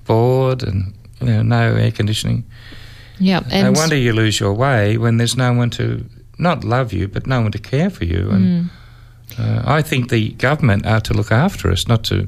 bored 0.06 0.64
and 0.64 0.94
you 1.22 1.28
know, 1.28 1.42
no 1.42 1.76
air 1.76 1.92
conditioning. 1.92 2.44
Yeah, 3.20 3.42
and 3.52 3.74
no 3.74 3.80
wonder 3.80 3.96
you 3.96 4.14
lose 4.14 4.40
your 4.40 4.54
way 4.54 4.98
when 4.98 5.18
there's 5.18 5.38
no 5.38 5.54
one 5.54 5.70
to 5.72 6.04
not 6.38 6.64
love 6.64 6.92
you, 6.94 7.08
but 7.08 7.26
no 7.28 7.42
one 7.42 7.52
to 7.52 7.60
care 7.60 7.90
for 7.90 8.04
you. 8.06 8.30
And 8.30 8.46
Mm. 8.46 8.70
uh, 9.40 9.62
I 9.66 9.82
think 9.82 10.10
the 10.10 10.30
government 10.34 10.86
are 10.86 11.00
to 11.02 11.14
look 11.14 11.32
after 11.32 11.72
us, 11.72 11.88
not 11.88 12.04
to 12.06 12.28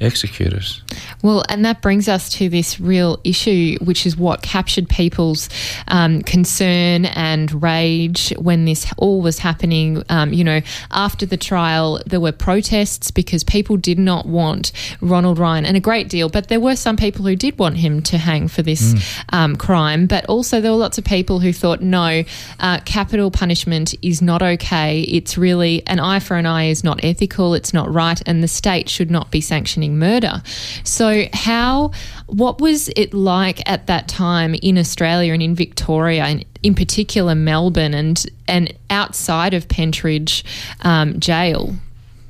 execute 0.00 0.52
us. 0.52 0.82
Well, 1.22 1.44
and 1.48 1.64
that 1.64 1.82
brings 1.82 2.08
us 2.08 2.30
to 2.30 2.48
this 2.48 2.80
real 2.80 3.20
issue, 3.24 3.76
which 3.80 4.06
is 4.06 4.16
what 4.16 4.42
captured 4.42 4.88
people's 4.88 5.48
um, 5.88 6.22
concern 6.22 7.04
and 7.06 7.62
rage 7.62 8.30
when 8.38 8.64
this 8.64 8.92
all 8.96 9.20
was 9.20 9.38
happening. 9.38 10.02
Um, 10.08 10.32
you 10.32 10.44
know, 10.44 10.60
after 10.90 11.26
the 11.26 11.36
trial, 11.36 12.00
there 12.06 12.20
were 12.20 12.32
protests 12.32 13.10
because 13.10 13.44
people 13.44 13.76
did 13.76 13.98
not 13.98 14.26
want 14.26 14.72
Ronald 15.00 15.38
Ryan, 15.38 15.66
and 15.66 15.76
a 15.76 15.80
great 15.80 16.08
deal, 16.08 16.28
but 16.28 16.48
there 16.48 16.60
were 16.60 16.76
some 16.76 16.96
people 16.96 17.24
who 17.26 17.36
did 17.36 17.58
want 17.58 17.76
him 17.76 18.02
to 18.02 18.18
hang 18.18 18.48
for 18.48 18.62
this 18.62 18.94
mm. 18.94 19.24
um, 19.32 19.56
crime. 19.56 20.06
But 20.06 20.24
also, 20.26 20.60
there 20.60 20.70
were 20.70 20.78
lots 20.78 20.98
of 20.98 21.04
people 21.04 21.40
who 21.40 21.52
thought, 21.52 21.82
no, 21.82 22.24
uh, 22.58 22.80
capital 22.84 23.30
punishment 23.30 23.94
is 24.02 24.22
not 24.22 24.42
okay. 24.42 25.02
It's 25.02 25.36
really 25.36 25.82
an 25.86 26.00
eye 26.00 26.20
for 26.20 26.36
an 26.36 26.46
eye 26.46 26.68
is 26.68 26.82
not 26.82 27.04
ethical, 27.04 27.54
it's 27.54 27.74
not 27.74 27.92
right, 27.92 28.20
and 28.26 28.42
the 28.42 28.48
state 28.48 28.88
should 28.88 29.10
not 29.10 29.30
be 29.30 29.40
sanctioning 29.40 29.89
murder. 29.90 30.42
So, 30.84 31.24
how, 31.32 31.92
what 32.26 32.60
was 32.60 32.88
it 32.96 33.12
like 33.12 33.68
at 33.68 33.86
that 33.86 34.08
time 34.08 34.54
in 34.54 34.78
Australia 34.78 35.32
and 35.32 35.42
in 35.42 35.54
Victoria, 35.54 36.24
and 36.24 36.44
in 36.62 36.74
particular 36.74 37.34
Melbourne, 37.34 37.94
and 37.94 38.24
and 38.48 38.72
outside 38.88 39.54
of 39.54 39.68
Pentridge 39.68 40.44
um, 40.82 41.18
jail? 41.20 41.74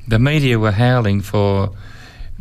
The 0.09 0.19
media 0.19 0.59
were 0.59 0.73
howling 0.73 1.21
for 1.21 1.75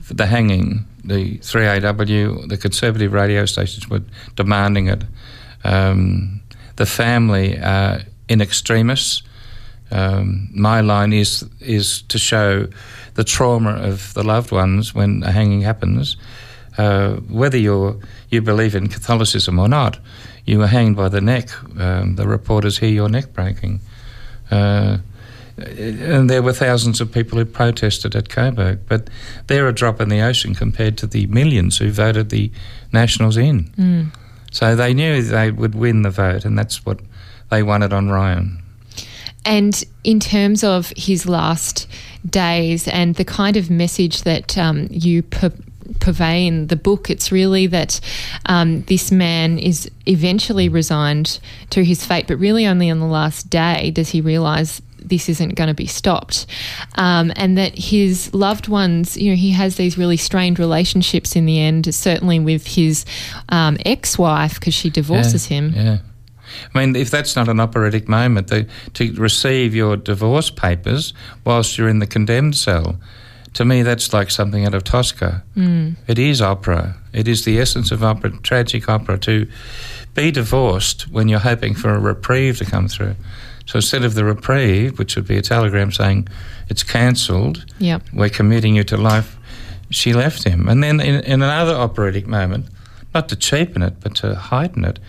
the 0.10 0.26
hanging. 0.26 0.86
The 1.04 1.38
3AW, 1.40 2.50
the 2.50 2.58
conservative 2.58 3.14
radio 3.14 3.46
stations 3.46 3.90
were 3.90 4.02
demanding 4.36 4.88
it. 4.88 5.04
Um, 5.64 6.42
the 6.76 6.86
family 6.86 7.56
in 8.30 8.42
extremis. 8.42 9.22
Um, 9.92 10.50
my 10.54 10.82
line 10.82 11.14
is 11.14 11.46
is 11.60 12.04
to 12.04 12.18
show 12.18 12.68
the 13.16 13.24
trauma 13.24 13.72
of 13.72 14.14
the 14.14 14.24
loved 14.24 14.52
ones 14.52 14.94
when 14.94 15.24
a 15.24 15.32
hanging 15.32 15.62
happens. 15.62 16.18
Uh, 16.78 17.16
whether 17.30 17.58
you 17.58 18.00
you 18.30 18.42
believe 18.42 18.76
in 18.76 18.88
Catholicism 18.88 19.60
or 19.60 19.68
not, 19.68 20.00
you 20.46 20.60
were 20.60 20.68
hanged 20.68 20.96
by 20.96 21.10
the 21.10 21.22
neck. 21.22 21.50
Um, 21.80 22.16
the 22.16 22.28
reporters 22.28 22.78
hear 22.78 22.90
your 22.90 23.10
neck 23.10 23.34
breaking. 23.34 23.80
Uh, 24.52 24.98
and 25.58 26.30
there 26.30 26.42
were 26.42 26.54
thousands 26.54 27.02
of 27.02 27.12
people 27.12 27.38
who 27.38 27.46
protested 27.46 28.16
at 28.16 28.30
Coburg, 28.30 28.80
but 28.88 29.10
they're 29.48 29.68
a 29.68 29.74
drop 29.74 30.00
in 30.00 30.10
the 30.10 30.22
ocean 30.22 30.56
compared 30.56 30.98
to 31.00 31.08
the 31.08 31.28
millions 31.28 31.78
who 31.78 31.92
voted 31.92 32.30
the 32.30 32.52
Nationals 32.94 33.38
in. 33.38 33.66
Mm. 33.78 34.16
So 34.52 34.76
they 34.76 34.94
knew 34.94 35.22
they 35.22 35.52
would 35.52 35.76
win 35.76 36.02
the 36.04 36.10
vote, 36.10 36.46
and 36.46 36.58
that's 36.58 36.86
what 36.86 37.00
they 37.50 37.62
wanted 37.62 37.94
on 37.94 38.10
Ryan. 38.10 38.64
And 39.46 39.84
in 40.04 40.20
terms 40.20 40.64
of 40.64 40.92
his 40.96 41.26
last 41.26 41.88
days 42.30 42.88
and 42.88 43.16
the 43.16 43.26
kind 43.26 43.58
of 43.58 43.70
message 43.70 44.24
that 44.24 44.58
um, 44.58 44.88
you 44.92 45.24
per- 45.24 45.54
purvey 46.00 46.48
in 46.48 46.68
the 46.68 46.76
book, 46.76 47.10
it's 47.10 47.32
really 47.32 47.68
that 47.68 48.00
um, 48.46 48.84
this 48.84 49.12
man 49.12 49.58
is 49.58 49.90
eventually 50.06 50.70
resigned 50.70 51.40
to 51.72 51.84
his 51.84 52.06
fate, 52.06 52.28
but 52.28 52.38
really 52.38 52.68
only 52.68 52.90
on 52.90 53.00
the 53.00 53.06
last 53.06 53.50
day 53.50 53.92
does 53.92 54.10
he 54.10 54.22
realise 54.22 54.82
this 54.98 55.30
isn't 55.30 55.56
going 55.56 55.68
to 55.68 55.74
be 55.74 55.88
stopped. 55.88 56.46
Um, 56.96 57.32
and 57.36 57.58
that 57.58 57.78
his 57.78 58.34
loved 58.34 58.68
ones, 58.68 59.18
you 59.18 59.32
know, 59.32 59.36
he 59.36 59.52
has 59.52 59.78
these 59.78 59.98
really 59.98 60.18
strained 60.18 60.60
relationships 60.60 61.36
in 61.36 61.46
the 61.46 61.60
end, 61.60 61.94
certainly 61.94 62.40
with 62.40 62.68
his 62.68 63.06
um, 63.50 63.78
ex 63.86 64.18
wife 64.18 64.60
because 64.60 64.74
she 64.74 64.90
divorces 64.90 65.50
yeah, 65.50 65.58
him. 65.58 65.74
Yeah. 65.74 65.98
I 66.74 66.80
mean, 66.80 66.96
if 66.96 67.10
that's 67.10 67.36
not 67.36 67.48
an 67.48 67.60
operatic 67.60 68.08
moment, 68.08 68.48
the, 68.48 68.68
to 68.94 69.14
receive 69.14 69.76
your 69.76 69.98
divorce 69.98 70.50
papers 70.50 71.14
whilst 71.46 71.78
you're 71.78 71.90
in 71.90 72.00
the 72.00 72.08
condemned 72.08 72.56
cell, 72.56 73.00
to 73.54 73.66
me, 73.66 73.82
that's 73.82 74.14
like 74.14 74.30
something 74.30 74.66
out 74.66 74.76
of 74.76 74.84
Tosca. 74.84 75.44
Mm. 75.56 75.96
It 76.08 76.20
is 76.20 76.42
opera. 76.42 76.96
It 77.14 77.28
is 77.28 77.46
the 77.46 77.60
essence 77.60 77.92
of 77.92 78.04
opera, 78.04 78.32
tragic 78.44 78.88
opera, 78.88 79.18
to 79.20 79.48
be 80.14 80.32
divorced 80.32 81.12
when 81.12 81.28
you're 81.28 81.40
hoping 81.40 81.74
for 81.74 81.94
a 81.94 82.00
reprieve 82.00 82.58
to 82.60 82.66
come 82.66 82.88
through. 82.88 83.16
So 83.66 83.78
instead 83.78 84.04
of 84.04 84.16
the 84.16 84.26
reprieve, 84.26 84.98
which 84.98 85.16
would 85.16 85.28
be 85.28 85.38
a 85.38 85.42
telegram 85.42 85.92
saying 85.92 86.28
it's 86.70 86.84
cancelled, 86.84 87.66
yep. 87.80 88.02
we're 88.14 88.30
committing 88.30 88.76
you 88.76 88.84
to 88.86 88.98
life, 88.98 89.38
she 89.90 90.14
left 90.14 90.44
him. 90.44 90.68
And 90.68 90.84
then 90.84 91.00
in, 91.00 91.22
in 91.22 91.42
another 91.42 91.74
operatic 91.74 92.28
moment, 92.28 92.68
not 93.14 93.30
to 93.30 93.36
cheapen 93.36 93.82
it, 93.82 93.96
but 94.00 94.16
to 94.18 94.36
heighten 94.36 94.86
it, 94.86 95.00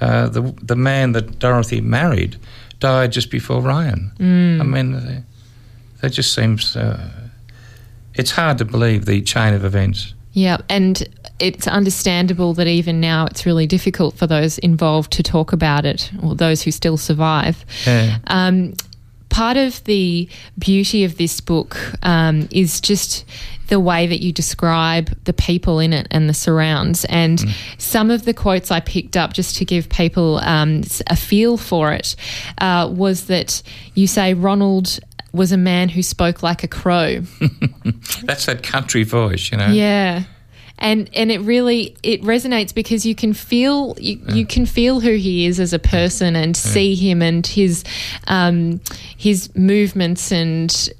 uh, 0.00 0.28
the 0.28 0.42
the 0.62 0.76
man 0.76 1.12
that 1.12 1.38
Dorothy 1.38 1.80
married 1.80 2.36
died 2.80 3.12
just 3.12 3.30
before 3.30 3.60
Ryan. 3.60 4.12
Mm. 4.18 4.60
I 4.60 4.64
mean, 4.64 5.24
that 6.00 6.10
just 6.10 6.34
seems. 6.34 6.76
Uh, 6.76 7.10
it's 8.14 8.32
hard 8.32 8.58
to 8.58 8.64
believe 8.64 9.04
the 9.04 9.22
chain 9.22 9.54
of 9.54 9.64
events. 9.64 10.14
Yeah, 10.32 10.58
and 10.68 11.08
it's 11.40 11.66
understandable 11.66 12.54
that 12.54 12.66
even 12.66 13.00
now 13.00 13.26
it's 13.26 13.46
really 13.46 13.66
difficult 13.66 14.16
for 14.16 14.26
those 14.26 14.58
involved 14.58 15.12
to 15.12 15.22
talk 15.22 15.52
about 15.52 15.84
it, 15.84 16.10
or 16.22 16.34
those 16.34 16.62
who 16.62 16.70
still 16.70 16.96
survive. 16.96 17.64
Yeah. 17.86 18.18
Um, 18.26 18.74
part 19.28 19.56
of 19.56 19.82
the 19.84 20.28
beauty 20.58 21.04
of 21.04 21.16
this 21.16 21.40
book 21.40 21.76
um, 22.02 22.48
is 22.50 22.80
just 22.80 23.24
the 23.68 23.80
way 23.80 24.06
that 24.06 24.20
you 24.20 24.32
describe 24.32 25.16
the 25.24 25.32
people 25.32 25.78
in 25.78 25.92
it 25.92 26.08
and 26.10 26.28
the 26.28 26.34
surrounds. 26.34 27.04
And 27.06 27.38
mm. 27.38 27.80
some 27.80 28.10
of 28.10 28.24
the 28.24 28.34
quotes 28.34 28.70
I 28.70 28.80
picked 28.80 29.16
up 29.16 29.32
just 29.32 29.56
to 29.56 29.64
give 29.64 29.88
people 29.88 30.38
um, 30.38 30.82
a 31.06 31.16
feel 31.16 31.56
for 31.56 31.92
it 31.92 32.16
uh, 32.60 32.90
was 32.92 33.26
that 33.26 33.62
you 33.94 34.06
say 34.06 34.34
Ronald 34.34 34.98
was 35.32 35.52
a 35.52 35.58
man 35.58 35.88
who 35.90 36.02
spoke 36.02 36.42
like 36.42 36.64
a 36.64 36.68
crow. 36.68 37.20
That's 38.24 38.46
that 38.46 38.62
country 38.62 39.04
voice, 39.04 39.52
you 39.52 39.58
know. 39.58 39.68
Yeah 39.68 40.24
and 40.78 41.10
and 41.12 41.30
it 41.30 41.40
really 41.40 41.96
it 42.02 42.22
resonates 42.22 42.72
because 42.72 43.04
you 43.04 43.14
can 43.14 43.32
feel 43.32 43.96
you, 43.98 44.20
yeah. 44.26 44.34
you 44.34 44.46
can 44.46 44.64
feel 44.64 45.00
who 45.00 45.14
he 45.14 45.46
is 45.46 45.58
as 45.58 45.72
a 45.72 45.78
person 45.78 46.36
and 46.36 46.56
yeah. 46.56 46.72
see 46.72 46.94
him 46.94 47.20
and 47.20 47.46
his 47.46 47.84
um, 48.28 48.80
his 49.16 49.54
movements 49.56 50.30
and 50.30 50.90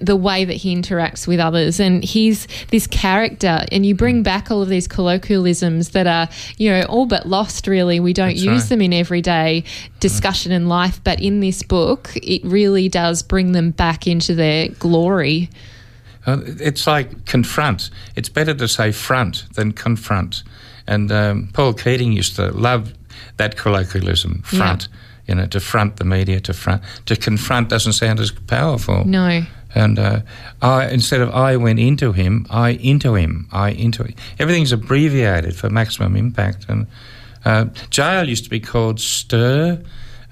the 0.00 0.16
way 0.16 0.44
that 0.44 0.54
he 0.54 0.74
interacts 0.74 1.26
with 1.26 1.40
others 1.40 1.80
and 1.80 2.04
he's 2.04 2.46
this 2.70 2.86
character 2.86 3.64
and 3.70 3.84
you 3.84 3.94
bring 3.94 4.22
back 4.22 4.50
all 4.50 4.62
of 4.62 4.68
these 4.68 4.88
colloquialisms 4.88 5.90
that 5.90 6.06
are 6.06 6.28
you 6.56 6.70
know 6.70 6.82
all 6.82 7.06
but 7.06 7.26
lost 7.26 7.66
really 7.66 8.00
we 8.00 8.12
don't 8.12 8.28
That's 8.28 8.42
use 8.42 8.62
right. 8.62 8.68
them 8.68 8.82
in 8.82 8.92
everyday 8.92 9.64
discussion 10.00 10.52
in 10.52 10.68
life 10.68 11.00
but 11.04 11.20
in 11.20 11.40
this 11.40 11.62
book 11.62 12.10
it 12.16 12.44
really 12.44 12.88
does 12.88 13.22
bring 13.22 13.52
them 13.52 13.70
back 13.70 14.06
into 14.06 14.34
their 14.34 14.68
glory 14.68 15.50
uh, 16.28 16.42
it's 16.60 16.86
like 16.86 17.24
confront. 17.24 17.88
It's 18.14 18.28
better 18.28 18.52
to 18.52 18.68
say 18.68 18.92
front 18.92 19.46
than 19.54 19.72
confront. 19.72 20.42
And 20.86 21.10
um, 21.10 21.48
Paul 21.54 21.72
Keating 21.72 22.12
used 22.12 22.36
to 22.36 22.50
love 22.50 22.92
that 23.38 23.56
colloquialism, 23.56 24.42
front. 24.42 24.88
Yeah. 24.90 24.98
You 25.28 25.34
know, 25.34 25.46
to 25.46 25.60
front 25.60 25.96
the 25.96 26.04
media, 26.04 26.40
to 26.40 26.52
front, 26.52 26.82
to 27.06 27.16
confront 27.16 27.70
doesn't 27.70 27.94
sound 27.94 28.20
as 28.20 28.30
powerful. 28.30 29.06
No. 29.06 29.42
And 29.78 29.96
uh, 29.96 30.20
I, 30.60 30.88
instead 30.88 31.20
of 31.20 31.30
I 31.30 31.56
went 31.56 31.78
into 31.78 32.10
him, 32.12 32.46
I 32.50 32.70
into 32.70 33.14
him, 33.14 33.46
I 33.52 33.70
into 33.70 34.02
him. 34.02 34.14
Everything's 34.40 34.72
abbreviated 34.72 35.54
for 35.54 35.70
maximum 35.70 36.16
impact. 36.16 36.66
And 36.68 36.88
uh, 37.44 37.66
jail 37.88 38.28
used 38.28 38.42
to 38.42 38.50
be 38.50 38.58
called 38.58 38.98
stir. 38.98 39.80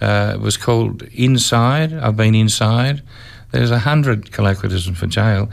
Uh, 0.01 0.33
it 0.35 0.41
was 0.41 0.57
called 0.57 1.03
inside. 1.13 1.93
I've 1.93 2.17
been 2.17 2.35
inside. 2.35 3.03
There's 3.53 3.71
a 3.71 3.79
hundred 3.79 4.33
colloquialisms 4.33 4.99
for 4.99 5.07
jail. 5.07 5.49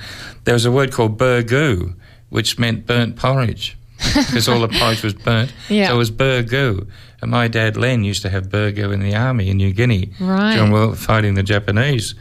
There 0.45 0.55
was 0.55 0.65
a 0.65 0.71
word 0.71 0.91
called 0.91 1.19
burgoo, 1.19 1.93
which 2.29 2.57
meant 2.57 2.87
burnt 2.87 3.15
porridge, 3.15 3.77
because 4.15 4.49
all 4.49 4.59
the 4.61 4.69
porridge 4.69 5.03
was 5.03 5.13
burnt. 5.13 5.53
Yeah. 5.69 5.89
So 5.89 5.93
it 5.93 5.97
was 5.97 6.09
burgoo. 6.09 6.87
And 7.21 7.29
my 7.29 7.47
dad 7.47 7.77
Len 7.77 8.03
used 8.03 8.23
to 8.23 8.29
have 8.29 8.49
burgoo 8.49 8.91
in 8.91 9.01
the 9.01 9.15
army 9.15 9.49
in 9.49 9.57
New 9.57 9.71
Guinea 9.71 10.09
right. 10.19 10.55
during 10.55 10.95
fighting 10.95 11.35
the 11.35 11.43
Japanese. 11.43 12.15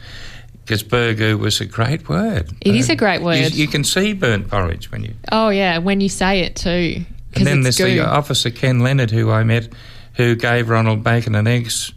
Because 0.63 0.83
burgoo 0.83 1.37
was 1.37 1.59
a 1.59 1.65
great 1.65 2.07
word. 2.07 2.49
It 2.61 2.75
is 2.75 2.89
a 2.89 2.95
great 2.95 3.21
word. 3.21 3.37
You, 3.37 3.63
you, 3.63 3.67
can 3.67 3.83
see 3.83 4.13
burnt 4.13 4.47
porridge 4.47 4.91
when 4.91 5.03
you. 5.03 5.13
Oh 5.31 5.49
yeah, 5.49 5.77
when 5.79 5.99
you 5.99 6.07
say 6.07 6.39
it 6.39 6.55
too. 6.55 7.05
And 7.35 7.47
then 7.47 7.61
there's 7.61 7.77
goo. 7.77 7.85
the 7.85 8.07
officer 8.07 8.49
Ken 8.49 8.79
Leonard 8.79 9.11
who 9.11 9.29
I 9.31 9.43
met, 9.43 9.73
who 10.13 10.35
gave 10.35 10.69
Ronald 10.69 11.03
bacon 11.03 11.35
and 11.35 11.47
eggs, 11.47 11.91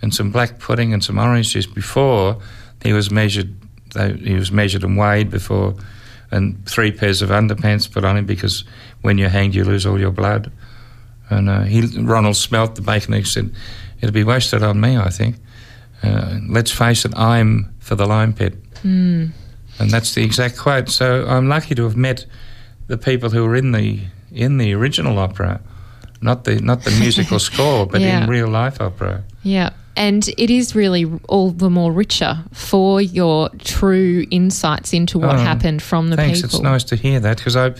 and 0.00 0.12
some 0.12 0.32
black 0.32 0.58
pudding 0.58 0.92
and 0.92 1.04
some 1.04 1.18
orange 1.18 1.52
juice 1.52 1.66
before 1.66 2.40
he 2.82 2.92
was 2.92 3.10
measured. 3.10 3.54
He 3.94 4.34
was 4.34 4.50
measured 4.50 4.82
and 4.82 4.96
weighed 4.96 5.30
before, 5.30 5.76
and 6.30 6.66
three 6.66 6.90
pairs 6.90 7.22
of 7.22 7.28
underpants 7.28 7.90
put 7.90 8.04
on 8.04 8.16
him 8.16 8.26
because 8.26 8.64
when 9.02 9.18
you're 9.18 9.28
hanged, 9.28 9.54
you 9.54 9.64
lose 9.64 9.86
all 9.86 10.00
your 10.00 10.10
blood. 10.10 10.50
And 11.28 11.48
uh, 11.48 11.62
he, 11.62 11.82
Ronald 11.98 12.36
smelt 12.36 12.74
the 12.74 12.82
bacon. 12.82 13.14
and 13.14 13.22
He 13.22 13.30
said, 13.30 13.54
"It'll 14.00 14.12
be 14.12 14.24
wasted 14.24 14.62
on 14.62 14.80
me, 14.80 14.96
I 14.96 15.10
think." 15.10 15.36
Uh, 16.02 16.38
let's 16.48 16.72
face 16.72 17.04
it, 17.04 17.16
I'm 17.16 17.71
for 17.82 17.94
the 17.96 18.06
lime 18.06 18.32
pit. 18.32 18.54
Mm. 18.82 19.30
And 19.78 19.90
that's 19.90 20.14
the 20.14 20.22
exact 20.24 20.56
quote. 20.58 20.88
So 20.88 21.26
I'm 21.26 21.48
lucky 21.48 21.74
to 21.74 21.82
have 21.84 21.96
met 21.96 22.24
the 22.86 22.96
people 22.96 23.30
who 23.30 23.44
were 23.44 23.56
in 23.56 23.72
the 23.72 24.00
in 24.30 24.58
the 24.58 24.72
original 24.74 25.18
opera, 25.18 25.60
not 26.20 26.44
the 26.44 26.60
not 26.60 26.84
the 26.84 26.90
musical 27.00 27.38
score, 27.50 27.86
but 27.86 28.00
yeah. 28.00 28.22
in 28.24 28.30
real 28.30 28.48
life 28.48 28.80
opera. 28.80 29.24
Yeah. 29.42 29.70
and 29.96 30.28
it 30.38 30.48
is 30.50 30.74
really 30.74 31.04
all 31.28 31.50
the 31.50 31.68
more 31.68 31.92
richer 31.92 32.34
for 32.52 33.00
your 33.02 33.50
true 33.58 34.24
insights 34.30 34.92
into 34.94 35.18
what 35.18 35.34
Oh, 35.36 35.38
happened 35.38 35.82
from 35.82 36.08
the 36.10 36.16
Thanks. 36.16 36.40
people. 36.40 36.56
It's 36.60 36.62
nice 36.62 36.84
to 36.84 36.96
hear 36.96 37.20
that 37.20 37.36
because 37.36 37.56
I, 37.56 37.74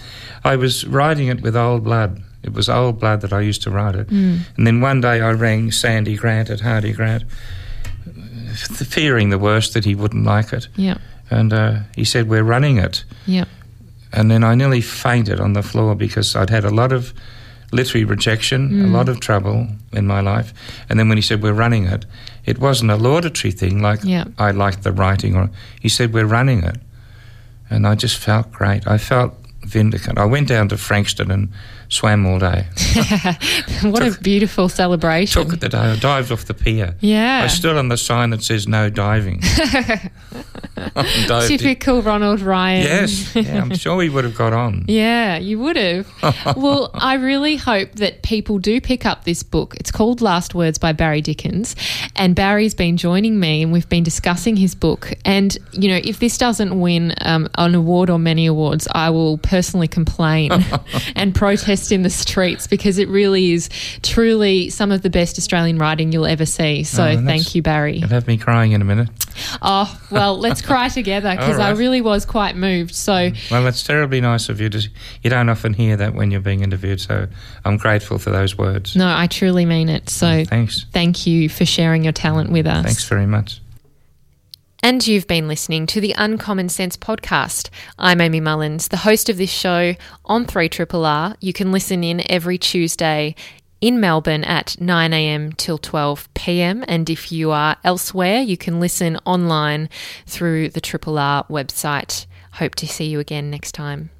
I 0.44 0.56
was 0.56 0.84
writing 0.86 1.28
it 1.28 1.40
with 1.40 1.56
old 1.56 1.84
blood. 1.84 2.20
It 2.42 2.52
was 2.52 2.68
old 2.68 2.98
blood 3.00 3.20
that 3.22 3.32
I 3.32 3.40
used 3.40 3.62
to 3.62 3.70
write 3.70 3.94
it. 3.94 4.08
Mm. 4.08 4.40
And 4.56 4.66
then 4.66 4.80
one 4.82 5.00
day 5.00 5.20
I 5.22 5.30
rang 5.32 5.70
Sandy 5.72 6.16
Grant 6.16 6.50
at 6.50 6.60
Hardie 6.60 6.92
Grant, 6.94 7.22
fearing 8.54 9.30
the 9.30 9.38
worst 9.38 9.72
that 9.74 9.84
he 9.84 9.94
wouldn't 9.94 10.24
like 10.24 10.52
it. 10.52 10.68
Yeah, 10.76 10.98
And 11.30 11.52
uh, 11.52 11.74
he 11.96 12.04
said, 12.04 12.28
We're 12.28 12.42
running 12.44 12.78
it. 12.78 13.04
yeah, 13.26 13.44
And 14.12 14.30
then 14.30 14.44
I 14.44 14.54
nearly 14.54 14.80
fainted 14.80 15.40
on 15.40 15.52
the 15.54 15.62
floor 15.62 15.94
because 15.94 16.36
I'd 16.36 16.50
had 16.50 16.64
a 16.64 16.70
lot 16.70 16.92
of 16.92 17.12
literary 17.72 18.04
rejection, 18.04 18.82
a 18.82 18.86
Mm. 18.86 18.92
lot 18.92 19.08
of 19.08 19.18
trouble 19.20 19.66
in 19.92 20.06
my 20.06 20.20
life. 20.20 20.52
And 20.88 20.98
then 20.98 21.08
when 21.08 21.18
he 21.18 21.22
said, 21.22 21.42
We're 21.42 21.54
running 21.64 21.86
it, 21.86 22.04
it 22.44 22.58
wasn't 22.58 22.90
a 22.90 22.96
laudatory 22.96 23.52
thing 23.52 23.80
like 23.82 24.00
Yeah. 24.04 24.24
I 24.38 24.50
liked 24.50 24.82
the 24.82 24.92
writing, 24.92 25.36
or 25.36 25.48
he 25.80 25.88
said, 25.88 26.12
We're 26.12 26.26
running 26.38 26.62
it. 26.64 26.76
And 27.70 27.86
I 27.86 27.94
just 27.94 28.18
felt 28.18 28.52
great. 28.52 28.86
I 28.86 28.98
felt 28.98 29.32
vindicated. 29.66 30.18
I 30.18 30.26
went 30.26 30.48
down 30.48 30.68
to 30.68 30.76
Frankston 30.76 31.30
and 31.30 31.48
swam 31.92 32.26
all 32.26 32.38
day. 32.38 32.66
what 33.82 34.02
a 34.02 34.18
beautiful 34.20 34.68
celebration. 34.68 35.42
Took 35.46 35.60
the 35.60 35.68
day. 35.68 35.78
I 35.78 35.96
dived 35.96 36.32
off 36.32 36.46
the 36.46 36.54
pier. 36.54 36.96
yeah, 37.00 37.42
I 37.44 37.46
stood 37.48 37.76
on 37.76 37.88
the 37.88 37.96
sign 37.96 38.30
that 38.30 38.42
says 38.42 38.66
no 38.66 38.90
diving. 38.90 39.42
Dived 41.26 41.50
in. 41.50 41.58
typical 41.58 42.02
Ronald 42.02 42.40
Ryan. 42.40 42.82
Yes, 42.82 43.34
yeah, 43.36 43.60
I'm 43.60 43.74
sure 43.74 44.02
he 44.02 44.08
would 44.08 44.24
have 44.24 44.36
got 44.36 44.52
on. 44.52 44.86
Yeah, 44.92 45.38
you 45.38 45.58
would 45.58 45.76
have. 45.76 46.06
well, 46.56 46.90
I 46.94 47.14
really 47.14 47.56
hope 47.56 47.92
that 47.96 48.22
people 48.22 48.58
do 48.58 48.80
pick 48.80 49.06
up 49.06 49.24
this 49.24 49.42
book. 49.42 49.74
It's 49.76 49.90
called 49.90 50.20
Last 50.20 50.54
Words 50.54 50.76
by 50.78 50.92
Barry 50.92 51.22
Dickins. 51.22 51.74
And 52.14 52.34
Barry's 52.34 52.74
been 52.74 52.96
joining 52.96 53.40
me 53.40 53.62
and 53.62 53.72
we've 53.72 53.88
been 53.88 54.02
discussing 54.02 54.56
his 54.56 54.74
book. 54.74 55.12
And, 55.24 55.56
you 55.72 55.88
know, 55.88 56.00
if 56.04 56.18
this 56.18 56.36
doesn't 56.36 56.78
win 56.78 57.14
um, 57.22 57.48
an 57.56 57.74
award 57.74 58.10
or 58.10 58.18
many 58.18 58.44
awards, 58.46 58.86
I 58.92 59.10
will 59.10 59.38
personally 59.38 59.88
complain 59.88 60.52
and 61.16 61.34
protest 61.34 61.81
in 61.90 62.02
the 62.02 62.10
streets 62.10 62.66
because 62.66 62.98
it 62.98 63.08
really 63.08 63.52
is 63.52 63.68
truly 64.02 64.68
some 64.70 64.92
of 64.92 65.02
the 65.02 65.10
best 65.10 65.38
Australian 65.38 65.78
writing 65.78 66.12
you'll 66.12 66.26
ever 66.26 66.46
see. 66.46 66.84
So 66.84 67.04
Oh, 67.04 67.24
thank 67.24 67.54
you, 67.54 67.62
Barry. 67.62 67.98
You'll 67.98 68.08
have 68.10 68.26
me 68.26 68.36
crying 68.36 68.72
in 68.72 68.82
a 68.82 68.84
minute. 68.84 69.08
Oh, 69.62 69.98
well, 70.10 70.38
let's 70.38 70.60
cry 70.70 70.88
together 70.88 71.30
because 71.32 71.56
All 71.56 71.62
I 71.62 71.70
really 71.70 72.00
was 72.00 72.24
quite 72.26 72.54
moved. 72.54 72.94
So, 72.94 73.30
Well, 73.50 73.64
that's 73.64 73.82
terribly 73.82 74.20
nice 74.20 74.48
of 74.48 74.60
you. 74.60 74.68
To, 74.68 74.88
you 75.22 75.30
don't 75.30 75.48
often 75.48 75.72
hear 75.74 75.96
that 75.96 76.14
when 76.14 76.30
you're 76.30 76.40
being 76.40 76.60
interviewed, 76.60 77.00
so 77.00 77.26
I'm 77.64 77.78
grateful 77.78 78.18
for 78.18 78.30
those 78.30 78.56
words. 78.56 78.94
no, 78.94 79.06
I 79.12 79.26
truly 79.26 79.64
mean 79.64 79.88
it. 79.88 80.10
So, 80.10 80.44
Thanks. 80.44 80.84
Thank 80.92 81.26
you 81.26 81.48
for 81.48 81.64
sharing 81.64 82.04
your 82.04 82.12
talent 82.12 82.50
with 82.52 82.66
us. 82.66 82.84
Thanks 82.84 83.08
very 83.08 83.26
much. 83.26 83.60
And 84.84 85.06
you've 85.06 85.28
been 85.28 85.46
listening 85.46 85.86
to 85.86 86.00
the 86.00 86.12
Uncommon 86.18 86.68
Sense 86.68 86.96
podcast. 86.96 87.70
I'm 88.00 88.20
Amy 88.20 88.40
Mullins, 88.40 88.88
the 88.88 88.96
host 88.96 89.28
of 89.28 89.36
this 89.36 89.48
show 89.48 89.94
on 90.24 90.44
3RRR. 90.44 91.36
You 91.38 91.52
can 91.52 91.70
listen 91.70 92.02
in 92.02 92.28
every 92.28 92.58
Tuesday 92.58 93.36
in 93.80 94.00
Melbourne 94.00 94.42
at 94.42 94.74
9am 94.80 95.56
till 95.56 95.78
12pm. 95.78 96.84
And 96.88 97.08
if 97.08 97.30
you 97.30 97.52
are 97.52 97.76
elsewhere, 97.84 98.40
you 98.40 98.56
can 98.56 98.80
listen 98.80 99.18
online 99.24 99.88
through 100.26 100.70
the 100.70 100.80
Triple 100.80 101.16
R 101.16 101.44
website. 101.44 102.26
Hope 102.54 102.74
to 102.74 102.88
see 102.88 103.04
you 103.04 103.20
again 103.20 103.50
next 103.50 103.76
time. 103.76 104.10